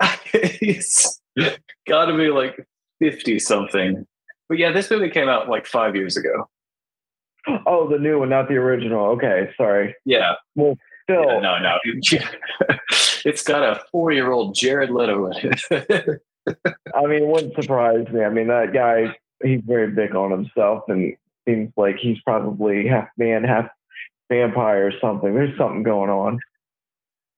[0.60, 1.20] He's
[1.86, 2.66] got to be like
[2.98, 4.06] fifty something.
[4.48, 6.48] But yeah, this movie came out like five years ago.
[7.66, 9.06] Oh, the new one, not the original.
[9.06, 9.94] Okay, sorry.
[10.04, 10.34] Yeah.
[10.54, 11.78] Well, still, yeah, no, no.
[13.24, 16.22] it's got a four-year-old Jared Leto in it.
[16.94, 18.22] I mean, it wouldn't surprise me.
[18.22, 21.16] I mean, that guy, he's very big on himself and
[21.48, 23.68] seems like he's probably half man, half
[24.30, 25.34] vampire or something.
[25.34, 26.38] There's something going on.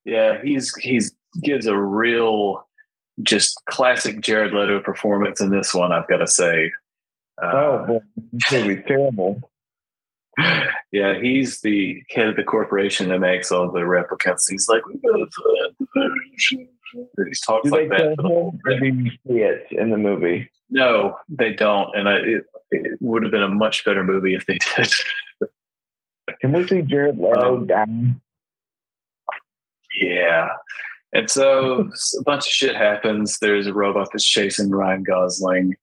[0.04, 2.66] Yeah, he's he's gives a real
[3.22, 6.72] just classic Jared Leto performance in this one, I've got to say.
[7.42, 8.00] Uh, oh, boy.
[8.32, 9.50] this movie's terrible.
[10.92, 14.48] Yeah, he's the head of the corporation that makes all the replicants.
[14.48, 15.28] He's like, we got
[16.48, 18.16] He talks Do like that.
[18.18, 20.50] do you see it in the movie?
[20.70, 24.46] No, they don't, and I, it, it would have been a much better movie if
[24.46, 24.92] they did.
[26.40, 28.20] Can we see Jared Leto Um, down?
[30.00, 30.48] Yeah.
[31.12, 33.38] And so a bunch of shit happens.
[33.38, 35.74] There's a robot that's chasing Ryan Gosling.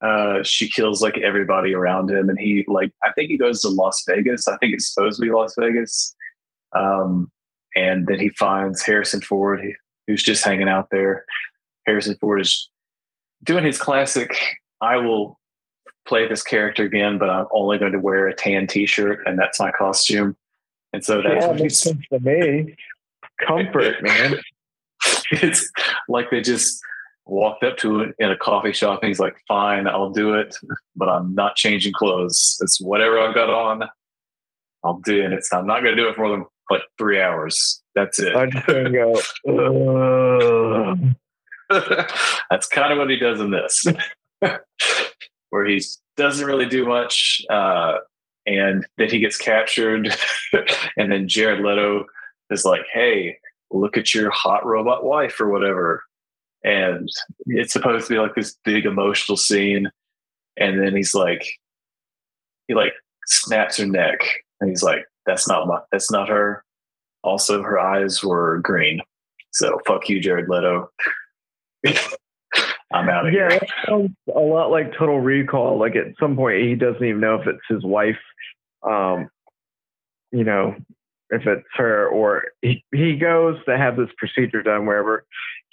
[0.00, 3.68] Uh, she kills like everybody around him, and he like I think he goes to
[3.68, 4.48] Las Vegas.
[4.48, 6.14] I think it's supposed to be Las Vegas.
[6.74, 7.30] Um,
[7.76, 9.60] and then he finds Harrison Ford,
[10.06, 11.24] who's just hanging out there.
[11.86, 12.70] Harrison Ford is
[13.44, 14.34] doing his classic.
[14.80, 15.38] I will
[16.06, 19.60] play this character again, but I'm only going to wear a tan T-shirt, and that's
[19.60, 20.36] my costume.
[20.92, 22.74] And so that's Yeah, what makes sense to me.
[23.46, 24.34] Comfort, man.
[25.30, 25.70] It's
[26.08, 26.80] like they just
[27.26, 30.56] walked up to it in a coffee shop and he's like, fine, I'll do it,
[30.96, 32.58] but I'm not changing clothes.
[32.60, 33.84] It's whatever I've got on.
[34.84, 35.32] I'll do it.
[35.32, 37.82] It's I'm not gonna do it for more than like three hours.
[37.94, 38.34] That's it.
[38.34, 39.20] I'm just go.
[42.50, 43.84] That's kind of what he does in this,
[45.50, 45.82] where he
[46.16, 47.98] doesn't really do much, uh,
[48.46, 50.16] and then he gets captured,
[50.96, 52.06] and then Jared Leto
[52.50, 53.38] is like, "Hey,
[53.70, 56.02] look at your hot robot wife or whatever,"
[56.64, 57.08] and
[57.46, 59.90] it's supposed to be like this big emotional scene,
[60.56, 61.44] and then he's like,
[62.68, 62.92] he like
[63.26, 64.20] snaps her neck,
[64.60, 66.64] and he's like, "That's not my, that's not her."
[67.22, 69.00] Also, her eyes were green.
[69.52, 70.90] So fuck you, Jared Leto.
[72.92, 73.60] I'm out of Yeah, here.
[73.60, 75.78] that sounds a lot like Total Recall.
[75.78, 78.18] Like at some point, he doesn't even know if it's his wife,
[78.82, 79.28] um,
[80.32, 80.74] you know,
[81.30, 85.24] if it's her or he, he goes to have this procedure done wherever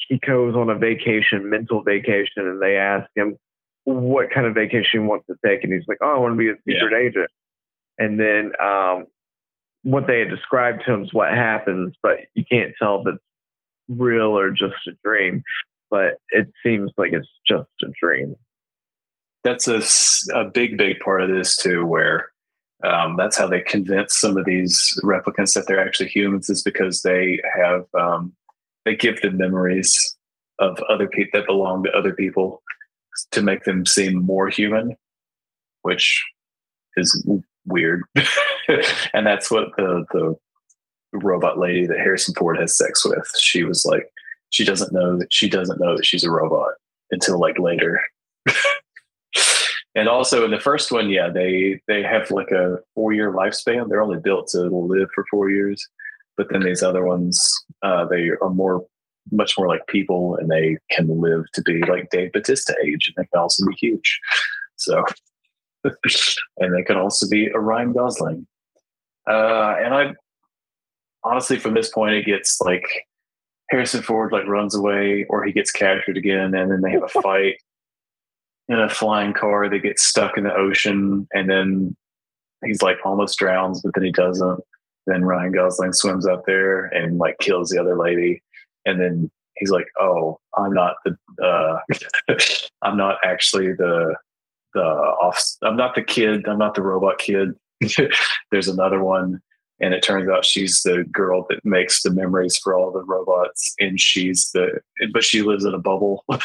[0.08, 3.38] he goes on a vacation, mental vacation, and they ask him
[3.84, 6.38] what kind of vacation he wants to take, and he's like, "Oh, I want to
[6.38, 7.30] be a secret agent."
[7.98, 9.06] And then um,
[9.84, 13.24] what they had described to him is what happens, but you can't tell if it's
[13.88, 15.44] real or just a dream.
[15.90, 18.36] But it seems like it's just a dream.
[19.44, 19.82] That's a,
[20.38, 22.30] a big, big part of this too, where
[22.84, 27.02] um, that's how they convince some of these replicants that they're actually humans is because
[27.02, 28.34] they have um,
[28.86, 30.16] they give them memories
[30.60, 32.62] of other people that belong to other people
[33.32, 34.96] to make them seem more human,
[35.82, 36.24] which
[36.96, 37.28] is
[37.66, 38.04] weird.
[39.14, 40.36] and that's what the the
[41.14, 43.32] robot lady that Harrison Ford has sex with.
[43.40, 44.12] She was like,
[44.50, 46.74] she doesn't know that she doesn't know that she's a robot
[47.12, 48.02] until like later.
[49.98, 53.90] and also in the first one, yeah, they they have like a four year lifespan.
[53.90, 55.90] They're only built to live for four years.
[56.38, 58.86] But then these other ones, uh, they are more
[59.32, 63.16] much more like people and they can live to be like Dave Bautista age and
[63.18, 64.20] they can also be huge.
[64.76, 65.04] So
[65.84, 68.46] and they can also be a Ryan Gosling.
[69.28, 70.14] Uh, and I
[71.24, 72.86] honestly, from this point, it gets like
[73.72, 77.22] Harrison Ford like runs away or he gets captured again, and then they have a
[77.22, 77.56] fight
[78.70, 79.70] in a flying car.
[79.70, 81.96] They get stuck in the ocean, and then
[82.66, 84.60] he's like almost drowns, but then he doesn't.
[85.06, 88.42] Then Ryan Gosling swims up there and like kills the other lady,
[88.86, 91.80] and then he's like, "Oh, I'm not the, uh,
[92.82, 94.16] I'm not actually the
[94.74, 95.42] the off.
[95.64, 96.48] I'm not the kid.
[96.48, 97.54] I'm not the robot kid.
[98.52, 99.42] There's another one."
[99.80, 103.76] And it turns out she's the girl that makes the memories for all the robots.
[103.80, 104.80] And she's the
[105.14, 106.26] but she lives in a bubble.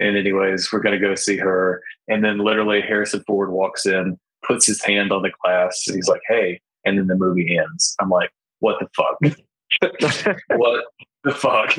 [0.00, 1.82] And anyways we're going to go see her.
[2.08, 6.08] And then literally harrison ford walks in puts his hand on the glass and he's
[6.08, 7.94] like hey and then the movie ends.
[8.00, 9.36] I'm like what the fuck?
[10.56, 10.84] What
[11.24, 11.76] the fuck?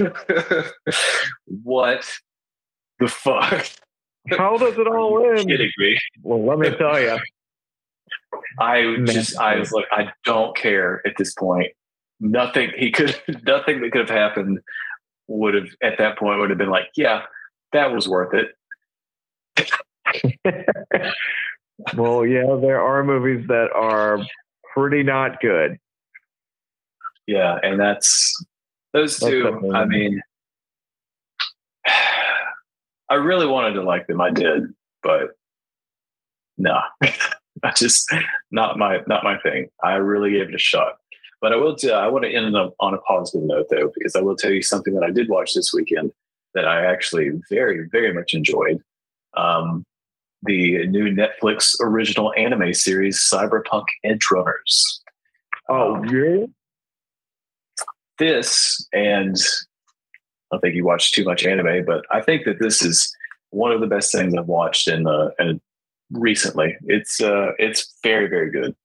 [1.47, 2.19] What
[2.99, 3.67] the fuck?
[4.29, 5.47] How does it all end?
[5.47, 5.97] kidding me?
[6.21, 7.17] Well, let me tell you.
[8.59, 11.71] I just, I was like, I don't care at this point.
[12.19, 14.59] Nothing he could, nothing that could have happened
[15.27, 17.23] would have at that point would have been like, yeah,
[17.73, 18.49] that was worth it.
[21.95, 24.19] well, yeah, there are movies that are
[24.73, 25.77] pretty not good.
[27.27, 28.35] Yeah, and that's
[28.93, 29.43] those That's two.
[29.43, 30.21] definitely- I mean,
[33.09, 34.19] I really wanted to like them.
[34.19, 34.63] I did,
[35.03, 35.29] but
[36.57, 36.79] no,
[37.63, 38.11] I just
[38.51, 39.69] not my not my thing.
[39.83, 40.97] I really gave it a shot.
[41.41, 41.97] But I will tell.
[41.97, 44.61] I want to end up on a positive note though, because I will tell you
[44.61, 46.11] something that I did watch this weekend
[46.53, 48.81] that I actually very very much enjoyed.
[49.37, 49.85] Um,
[50.43, 54.99] the new Netflix original anime series Cyberpunk Edgerunners.
[55.67, 56.45] Oh, yeah.
[58.17, 59.37] this and
[60.51, 63.15] I don't think you watch too much anime, but I think that this is
[63.51, 65.61] one of the best things I've watched in uh, in
[66.11, 66.75] recently.
[66.85, 68.75] It's uh, it's very very good.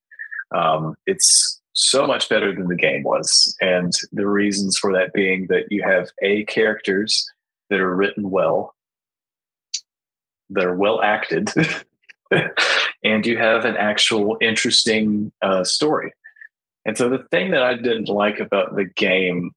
[0.55, 5.47] Um, it's so much better than the game was, and the reasons for that being
[5.49, 7.29] that you have a characters
[7.71, 8.75] that are written well,
[10.51, 11.51] that are well acted,
[13.05, 16.13] and you have an actual interesting uh, story.
[16.87, 19.53] And so the thing that I didn't like about the game,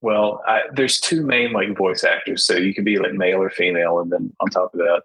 [0.00, 3.50] well, I, there's two main like voice actors, so you can be like male or
[3.50, 5.02] female, and then on top of that,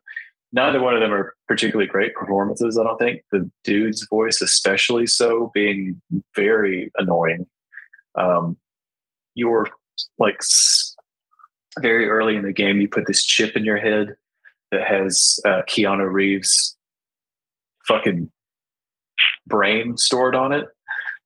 [0.52, 2.78] neither one of them are particularly great performances.
[2.78, 6.02] I don't think the dude's voice, especially so, being
[6.36, 7.47] very annoying.
[8.16, 8.58] Um,
[9.36, 9.70] you're
[10.18, 10.41] like
[11.80, 14.16] very early in the game, you put this chip in your head
[14.72, 16.76] that has uh, Keanu Reeves'
[17.88, 18.32] fucking
[19.47, 20.68] brain stored on it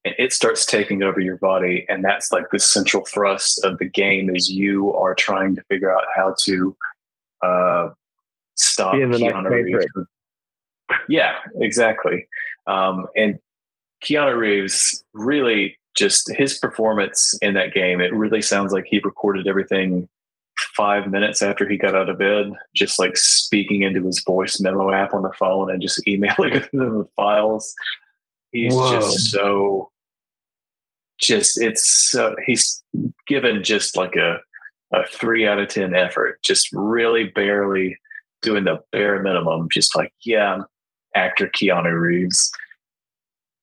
[0.06, 3.86] and it starts taking over your body and that's like the central thrust of the
[3.86, 6.76] game is you are trying to figure out how to
[7.44, 7.90] uh
[8.56, 9.86] stop the Keanu Reeves.
[11.10, 12.28] Yeah exactly
[12.68, 13.40] um and
[14.04, 19.48] Keanu Reeves really just his performance in that game it really sounds like he recorded
[19.48, 20.08] everything
[20.76, 24.92] five minutes after he got out of bed just like speaking into his voice memo
[24.92, 27.74] app on the phone and just emailing them the files
[28.52, 29.00] he's Whoa.
[29.00, 29.92] just so
[31.20, 32.84] just it's so he's
[33.28, 34.40] given just like a
[34.92, 37.98] a three out of ten effort just really barely
[38.44, 40.66] doing the bare minimum just like yeah I'm
[41.16, 42.52] actor keanu reeves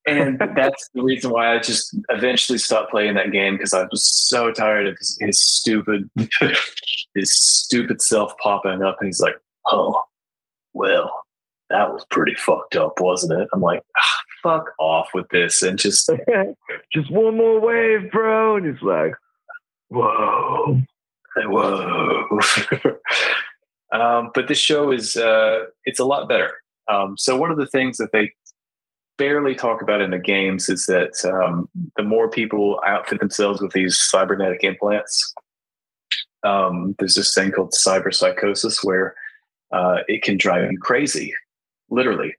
[0.07, 4.03] and that's the reason why i just eventually stopped playing that game because i was
[4.03, 6.09] so tired of his, his stupid
[7.15, 9.35] his stupid self popping up and he's like
[9.67, 10.01] oh
[10.73, 11.23] well
[11.69, 15.77] that was pretty fucked up wasn't it i'm like ah, fuck off with this and
[15.77, 16.09] just
[16.93, 18.57] Just one more wave, bro.
[18.57, 19.13] And he's like,
[19.89, 20.81] whoa.
[21.37, 22.39] whoa
[23.91, 26.51] um, but this show is uh, it's a lot better.
[26.87, 28.31] Um, so one of the things that they
[29.17, 33.71] barely talk about in the games is that um, the more people outfit themselves with
[33.71, 35.33] these cybernetic implants
[36.43, 39.15] um, there's this thing called cyber psychosis where
[39.71, 41.33] uh, it can drive you crazy
[41.89, 42.33] literally.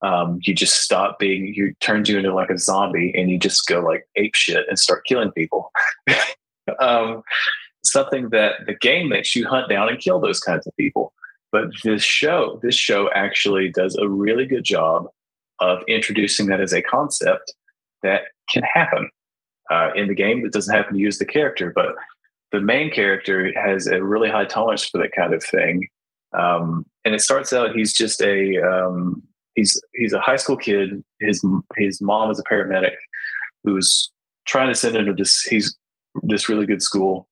[0.00, 3.66] Um, you just stop being you turns you into like a zombie and you just
[3.66, 5.70] go like ape shit and start killing people.
[6.80, 7.22] Um,
[7.84, 11.12] something that the game makes you hunt down and kill those kinds of people.
[11.50, 15.06] But this show, this show actually does a really good job
[15.60, 17.54] of introducing that as a concept
[18.02, 19.10] that can happen
[19.70, 20.44] uh, in the game.
[20.44, 21.94] It doesn't happen to use the character, but
[22.52, 25.88] the main character has a really high tolerance for that kind of thing.
[26.38, 29.22] Um, and it starts out he's just a um,
[29.54, 31.02] he's he's a high school kid.
[31.20, 31.44] His
[31.76, 32.96] his mom is a paramedic
[33.64, 34.10] who's
[34.46, 35.76] trying to send him to this he's
[36.22, 37.27] this really good school,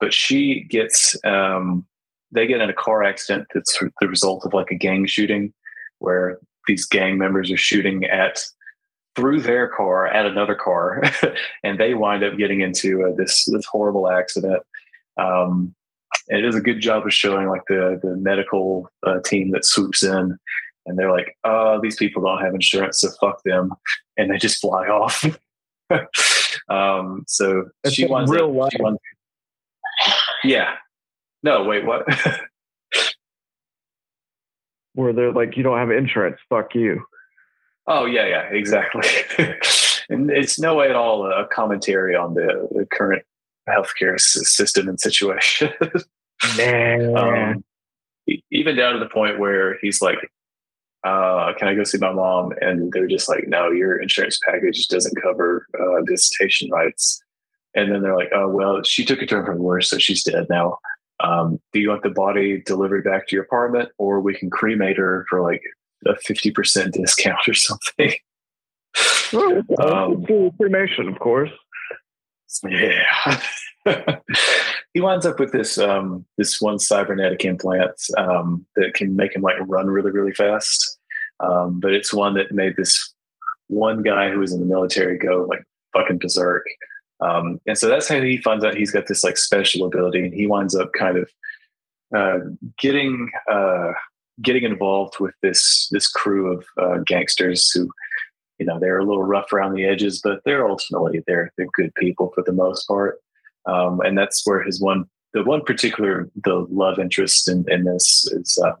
[0.00, 1.86] but she gets um,
[2.32, 5.52] they get in a car accident that's the result of like a gang shooting
[5.98, 8.44] where these gang members are shooting at
[9.14, 11.02] through their car at another car
[11.64, 14.62] and they wind up getting into uh, this this horrible accident
[15.18, 15.74] um,
[16.28, 19.64] and it does a good job of showing like the the medical uh, team that
[19.64, 20.36] swoops in
[20.84, 23.70] and they're like oh these people don't have insurance so fuck them
[24.18, 25.24] and they just fly off
[26.68, 28.72] um, so It's she winds real up, life.
[28.76, 28.98] she winds,
[30.46, 30.74] yeah
[31.42, 32.06] no wait what
[34.96, 36.38] Where they're like, you don't have insurance.
[36.48, 37.04] Fuck you.
[37.86, 39.06] Oh yeah, yeah, exactly.
[40.08, 43.22] and it's no way at all a commentary on the, the current
[43.68, 45.70] healthcare system and situation.
[47.14, 47.62] um,
[48.50, 50.16] even down to the point where he's like,
[51.04, 54.88] uh, "Can I go see my mom?" And they're just like, "No, your insurance package
[54.88, 57.22] doesn't cover uh, visitation rights."
[57.76, 60.24] And then they're like, "Oh well, she took a turn for the worse, so she's
[60.24, 60.78] dead now."
[61.20, 64.96] Um, do you want the body delivered back to your apartment, or we can cremate
[64.96, 65.62] her for like
[66.06, 68.12] a fifty percent discount or something?
[69.82, 70.24] um,
[70.58, 71.50] cremation, of course.
[72.68, 73.40] Yeah.
[74.94, 79.42] he winds up with this um, this one cybernetic implant um, that can make him
[79.42, 80.98] like run really really fast.
[81.40, 83.14] Um, but it's one that made this
[83.68, 85.62] one guy who was in the military go like
[85.92, 86.64] fucking berserk.
[87.20, 90.34] Um, and so that's how he finds out he's got this like special ability, and
[90.34, 91.30] he winds up kind of
[92.14, 92.38] uh,
[92.78, 93.92] getting uh,
[94.42, 97.90] getting involved with this this crew of uh, gangsters who
[98.58, 101.94] you know they're a little rough around the edges, but they're ultimately they're they're good
[101.94, 103.18] people for the most part.
[103.66, 108.26] Um, and that's where his one the one particular the love interest in, in this
[108.32, 108.72] is uh,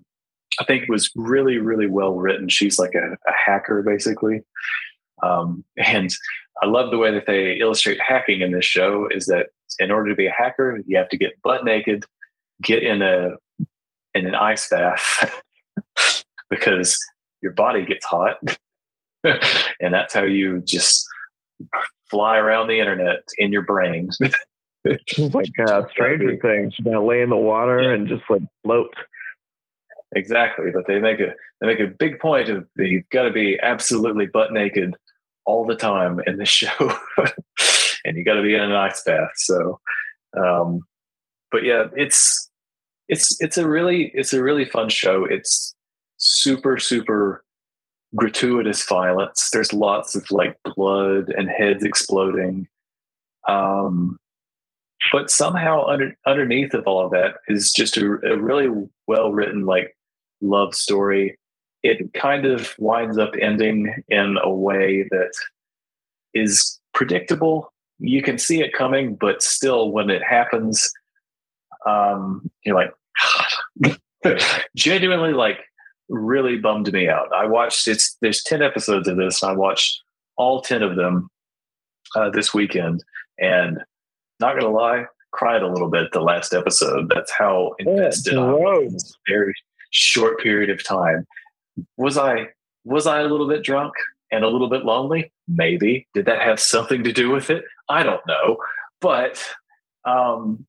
[0.60, 2.48] I think was really really well written.
[2.48, 4.42] She's like a, a hacker basically,
[5.22, 6.10] um, and
[6.62, 9.08] I love the way that they illustrate hacking in this show.
[9.10, 9.48] Is that
[9.78, 12.04] in order to be a hacker, you have to get butt naked,
[12.62, 13.32] get in a
[14.14, 15.42] in an ice bath
[16.50, 16.98] because
[17.42, 18.38] your body gets hot
[19.80, 21.06] and that's how you just
[22.10, 24.10] fly around the internet in your brain.
[25.18, 27.90] like uh, Stranger Things, you gotta lay in the water yeah.
[27.90, 28.94] and just like float.
[30.14, 33.58] Exactly, but they make a they make a big point of you've got to be
[33.60, 34.94] absolutely butt naked
[35.46, 36.98] all the time in this show,
[38.04, 39.32] and you got to be in an ice bath.
[39.36, 39.80] So,
[40.36, 40.80] um,
[41.50, 42.50] but yeah, it's
[43.08, 45.24] it's it's a really it's a really fun show.
[45.24, 45.74] It's
[46.18, 47.44] super super
[48.14, 49.50] gratuitous violence.
[49.52, 52.68] There's lots of like blood and heads exploding.
[53.48, 54.18] Um,
[55.12, 58.68] but somehow under, underneath of all of that is just a, a really
[59.06, 59.96] well written like
[60.40, 61.38] love story.
[61.86, 65.32] It kind of winds up ending in a way that
[66.34, 67.72] is predictable.
[67.98, 70.90] You can see it coming, but still, when it happens,
[71.86, 72.92] um, you're like,
[74.76, 75.60] genuinely like
[76.08, 77.28] really bummed me out.
[77.34, 79.42] I watched it's there's 10 episodes of this.
[79.42, 80.02] I watched
[80.36, 81.28] all 10 of them
[82.14, 83.02] uh, this weekend
[83.38, 83.78] and
[84.40, 87.10] not gonna lie, cried a little bit the last episode.
[87.14, 89.54] That's how invested I was in this very
[89.90, 91.26] short period of time.
[91.96, 92.48] Was I
[92.84, 93.94] was I a little bit drunk
[94.30, 95.32] and a little bit lonely?
[95.48, 96.06] Maybe.
[96.14, 97.64] Did that have something to do with it?
[97.88, 98.58] I don't know.
[99.00, 99.42] But
[100.04, 100.66] um,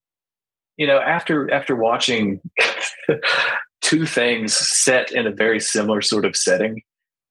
[0.77, 2.41] you know, after after watching
[3.81, 6.81] two things set in a very similar sort of setting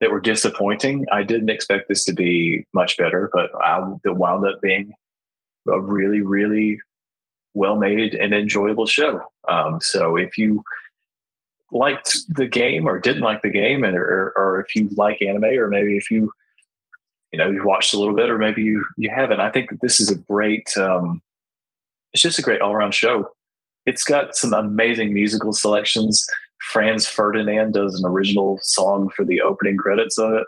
[0.00, 1.06] that were disappointing.
[1.10, 4.92] I didn't expect this to be much better, but I, it wound up being
[5.68, 6.78] a really, really
[7.54, 9.22] well made and enjoyable show.
[9.48, 10.62] Um, so if you
[11.72, 15.44] liked the game or didn't like the game, and or, or if you like anime,
[15.44, 16.32] or maybe if you
[17.32, 19.80] you know you've watched a little bit, or maybe you you haven't, I think that
[19.80, 20.76] this is a great.
[20.76, 21.22] Um,
[22.12, 23.30] it's just a great all around show.
[23.84, 26.26] It's got some amazing musical selections.
[26.72, 30.46] Franz Ferdinand does an original song for the opening credits of it.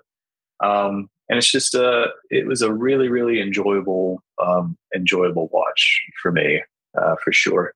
[0.65, 6.33] Um, and it's just a, it was a really, really enjoyable, um, enjoyable watch for
[6.33, 6.63] me,
[6.97, 7.73] uh, for sure.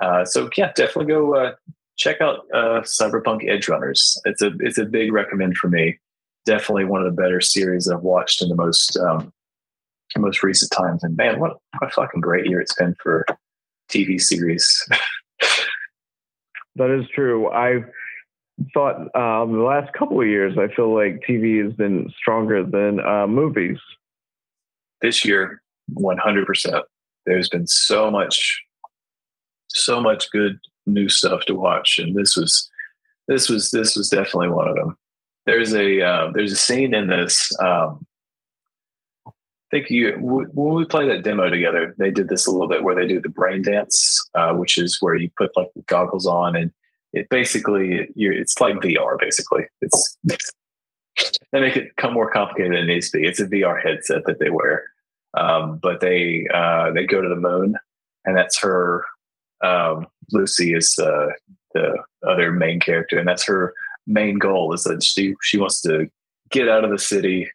[0.00, 1.54] Uh, so yeah, definitely go uh,
[1.98, 4.16] check out uh, Cyberpunk Edgerunners.
[4.24, 5.98] It's a it's a big recommend for me.
[6.46, 9.32] Definitely one of the better series I've watched in the most um,
[10.16, 11.04] most recent times.
[11.04, 13.26] And man, what, a fucking great year it's been for
[13.90, 14.88] TV series.
[16.76, 17.50] that is true.
[17.50, 17.84] I've
[18.72, 23.00] thought um, the last couple of years, I feel like TV has been stronger than
[23.00, 23.78] uh, movies.
[25.00, 25.62] This year,
[25.92, 26.84] one hundred percent.
[27.26, 28.62] There's been so much,
[29.68, 30.58] so much good
[30.92, 32.68] new stuff to watch, and this was,
[33.26, 34.96] this was, this was definitely one of them.
[35.46, 37.50] There's a uh, there's a scene in this.
[37.60, 38.04] Um,
[39.26, 39.32] I
[39.70, 42.94] think you when we play that demo together, they did this a little bit where
[42.94, 46.56] they do the brain dance, uh, which is where you put like the goggles on
[46.56, 46.70] and
[47.12, 49.64] it basically it's like VR basically.
[49.80, 50.18] It's
[51.52, 53.26] they make it come more complicated than it needs to be.
[53.26, 54.84] It's a VR headset that they wear,
[55.34, 57.76] um, but they uh, they go to the moon,
[58.24, 59.04] and that's her.
[59.64, 61.28] Um, Lucy is uh,
[61.74, 63.74] the other main character, and that's her
[64.06, 66.08] main goal is that she she wants to
[66.50, 67.50] get out of the city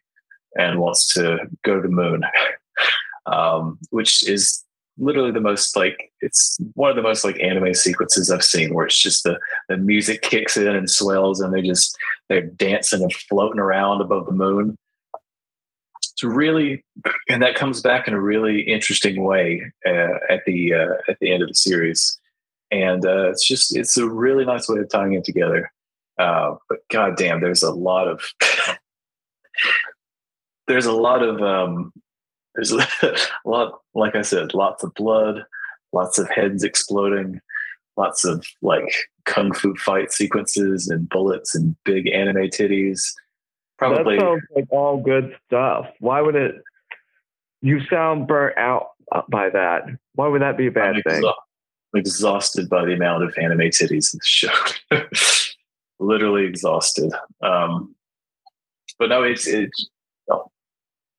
[0.56, 2.22] and wants to go to the moon,
[3.26, 4.64] um, which is
[4.96, 8.86] literally the most like it's one of the most like anime sequences I've seen where
[8.86, 11.96] it's just the the music kicks in and swells and they just
[12.28, 14.76] they're dancing and floating around above the moon.
[16.24, 16.84] Really,
[17.28, 21.32] and that comes back in a really interesting way uh, at the uh, at the
[21.32, 22.18] end of the series,
[22.70, 25.70] and uh, it's just it's a really nice way of tying it together.
[26.18, 28.22] Uh, but goddamn, there's a lot of
[30.66, 31.92] there's a lot of um,
[32.54, 32.72] there's
[33.02, 35.44] a lot, like I said, lots of blood,
[35.92, 37.40] lots of heads exploding,
[37.96, 38.94] lots of like
[39.24, 43.12] kung fu fight sequences and bullets and big anime titties.
[43.78, 45.86] Probably that sounds like all good stuff.
[46.00, 46.56] Why would it?
[47.60, 48.88] You sound burnt out
[49.28, 49.84] by that.
[50.14, 51.22] Why would that be a bad I'm thing?
[51.22, 51.34] exa-
[51.94, 54.52] exhausted by the amount of anime titties in the show.
[55.98, 57.12] Literally exhausted.
[57.42, 57.94] Um,
[58.98, 59.88] but no, it's it's
[60.28, 60.50] no,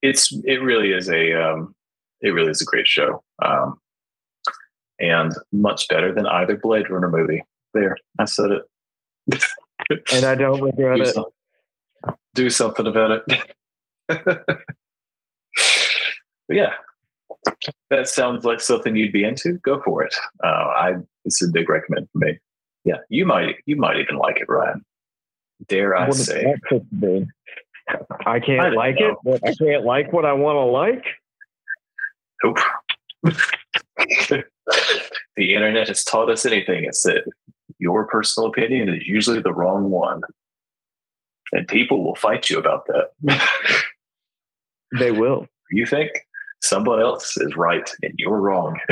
[0.02, 1.76] it's it really is a um,
[2.22, 3.80] it really is a great show, um,
[5.00, 7.44] and much better than either Blade Runner movie.
[7.74, 9.44] There, I said it.
[10.14, 11.18] and I don't regret it.
[12.36, 13.42] Do something about it.
[16.48, 16.74] But yeah,
[17.90, 19.54] that sounds like something you'd be into.
[19.64, 20.14] Go for it.
[20.44, 20.94] Uh, I
[21.24, 22.38] it's a big recommend for me.
[22.84, 24.86] Yeah, you might you might even like it, Ryan.
[25.68, 26.54] Dare I What say?
[28.28, 29.10] I I can't don't like know.
[29.10, 31.06] it, but I can't like what I want to like.
[32.44, 32.60] Nope.
[35.36, 36.84] the internet has taught us anything.
[36.84, 37.24] It's that
[37.80, 40.22] your personal opinion is usually the wrong one.
[41.52, 43.42] And people will fight you about that.
[44.98, 45.48] They will.
[45.72, 46.12] you think
[46.62, 48.80] someone else is right and you're wrong.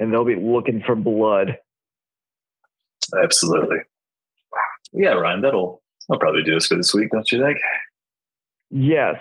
[0.00, 1.58] And they'll be looking for blood.
[3.20, 3.78] Absolutely.
[4.92, 7.58] Yeah, Ryan, that'll I'll probably do this for this week, don't you think?
[8.70, 9.16] Yes.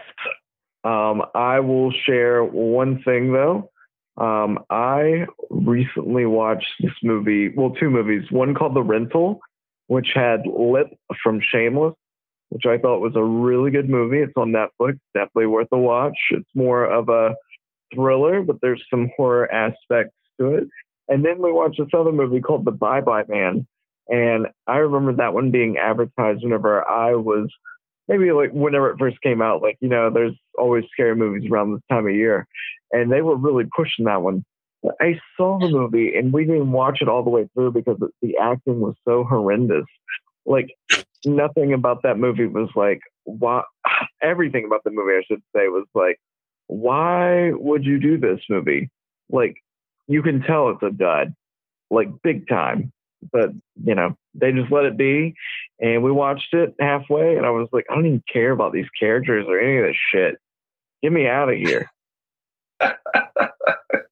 [0.84, 3.72] Um, I will share one thing though.
[4.18, 8.32] Um, I recently watched this movie, well, two movies.
[8.32, 9.40] One called The Rental,
[9.88, 10.88] which had Lip
[11.24, 11.96] from Shameless,
[12.50, 14.20] which I thought was a really good movie.
[14.20, 16.18] It's on Netflix, definitely worth a watch.
[16.32, 17.36] It's more of a
[17.94, 20.68] thriller, but there's some horror aspects to it.
[21.10, 23.66] And then we watched this other movie called The Bye Bye Man.
[24.10, 27.50] And I remember that one being advertised whenever I was
[28.08, 31.74] maybe like whenever it first came out, like, you know, there's always scary movies around
[31.74, 32.48] this time of year.
[32.92, 34.46] And they were really pushing that one.
[35.02, 38.38] I saw the movie and we didn't watch it all the way through because the
[38.38, 39.86] acting was so horrendous.
[40.46, 40.76] Like
[41.26, 43.64] nothing about that movie was like why
[44.22, 46.20] everything about the movie I should say was like,
[46.68, 48.90] why would you do this movie?
[49.30, 49.56] Like
[50.08, 51.34] you can tell it's a dud.
[51.90, 52.92] Like big time.
[53.32, 53.50] But
[53.84, 55.34] you know, they just let it be
[55.80, 58.90] and we watched it halfway and I was like, I don't even care about these
[59.00, 60.36] characters or any of this shit.
[61.02, 61.90] Get me out of here.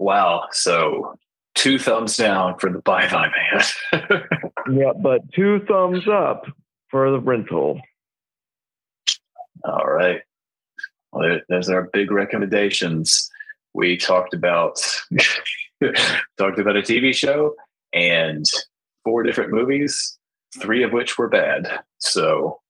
[0.00, 0.46] Wow.
[0.50, 1.14] So
[1.54, 3.28] two thumbs down for the bye bye
[3.92, 4.22] man.
[4.72, 6.46] yeah, but two thumbs up
[6.90, 7.78] for the rental.
[9.62, 10.22] All right.
[11.12, 13.30] Well, there- there's our big recommendations.
[13.74, 14.76] We talked about
[16.38, 17.54] talked about a TV show
[17.92, 18.46] and
[19.04, 20.18] four different movies,
[20.60, 21.68] three of which were bad.
[21.98, 22.60] So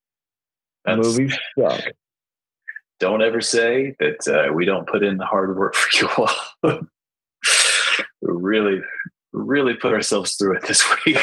[0.85, 1.81] that's, Movies suck.
[2.98, 6.81] don't ever say that uh, we don't put in the hard work for you all.
[8.22, 8.80] Really,
[9.32, 11.18] really put ourselves through it this week.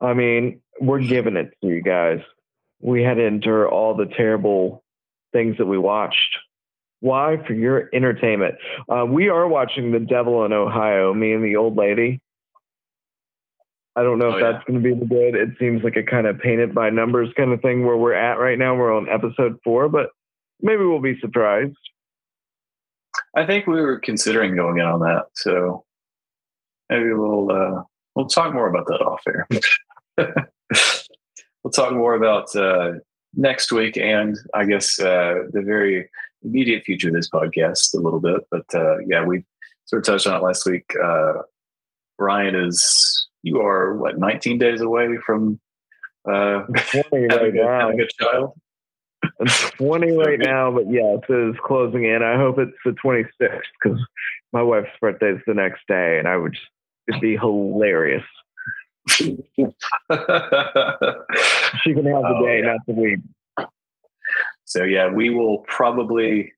[0.00, 2.20] I mean, we're giving it to you guys.
[2.80, 4.82] We had to endure all the terrible
[5.32, 6.38] things that we watched.
[7.00, 7.38] Why?
[7.46, 8.56] For your entertainment.
[8.88, 12.20] Uh, we are watching The Devil in Ohio, me and the old lady.
[13.96, 14.52] I don't know if Oh, yeah.
[14.52, 15.34] that's going to be the good.
[15.34, 18.38] It seems like a kind of painted by numbers kind of thing where we're at
[18.38, 18.74] right now.
[18.74, 20.10] We're on episode four, but
[20.62, 21.76] maybe we'll be surprised.
[23.34, 25.84] I think we were considering going in on that, so
[26.88, 27.82] maybe we'll uh,
[28.14, 29.48] we'll talk more about that off air.
[31.62, 32.92] we'll talk more about uh,
[33.34, 36.08] next week, and I guess uh, the very
[36.42, 38.40] immediate future of this podcast a little bit.
[38.50, 39.44] But uh, yeah, we
[39.84, 40.92] sort of touched on it last week.
[41.02, 41.34] Uh,
[42.18, 45.60] Ryan is you are what 19 days away from
[46.28, 48.52] uh, 20 right having, a, having a child.
[49.40, 49.46] I'm
[49.78, 52.22] 20 right now, but yes, it is closing in.
[52.22, 53.98] I hope it's the 26th because
[54.52, 56.66] my wife's birthday is the next day, and I would just
[57.08, 58.24] it'd be hilarious.
[61.82, 62.66] She can have the Oh, day, yeah.
[62.66, 63.20] not the week.
[64.64, 66.52] So yeah, we will probably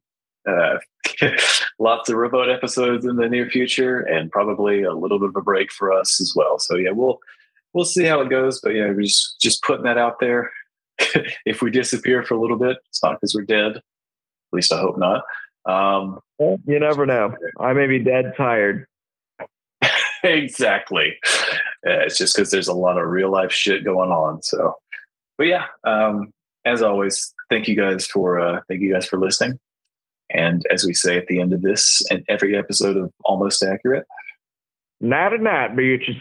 [0.47, 0.79] uh,
[1.79, 5.41] lots of remote episodes in the near future, and probably a little bit of a
[5.43, 6.59] break for us as well.
[6.59, 7.21] So yeah, we'll
[7.73, 8.61] we'll see how it goes.
[8.61, 10.51] But yeah, we're just just putting that out there.
[11.47, 13.77] if we disappear for a little bit, it's not because we're dead.
[13.77, 13.83] At
[14.53, 15.23] least I hope not.
[15.65, 17.35] Um, Well, you never know.
[17.61, 18.87] I may be dead tired.
[20.25, 21.17] exactly.
[21.87, 24.43] Uh, it's just because there's a lot of real life shit going on.
[24.43, 24.77] So,
[25.39, 26.33] but yeah, um,
[26.65, 29.59] as always, thank you guys for uh, thank you guys for listening.
[30.31, 34.07] And as we say at the end of this and every episode of Almost Accurate,
[35.01, 36.21] not a Night and night, bitches.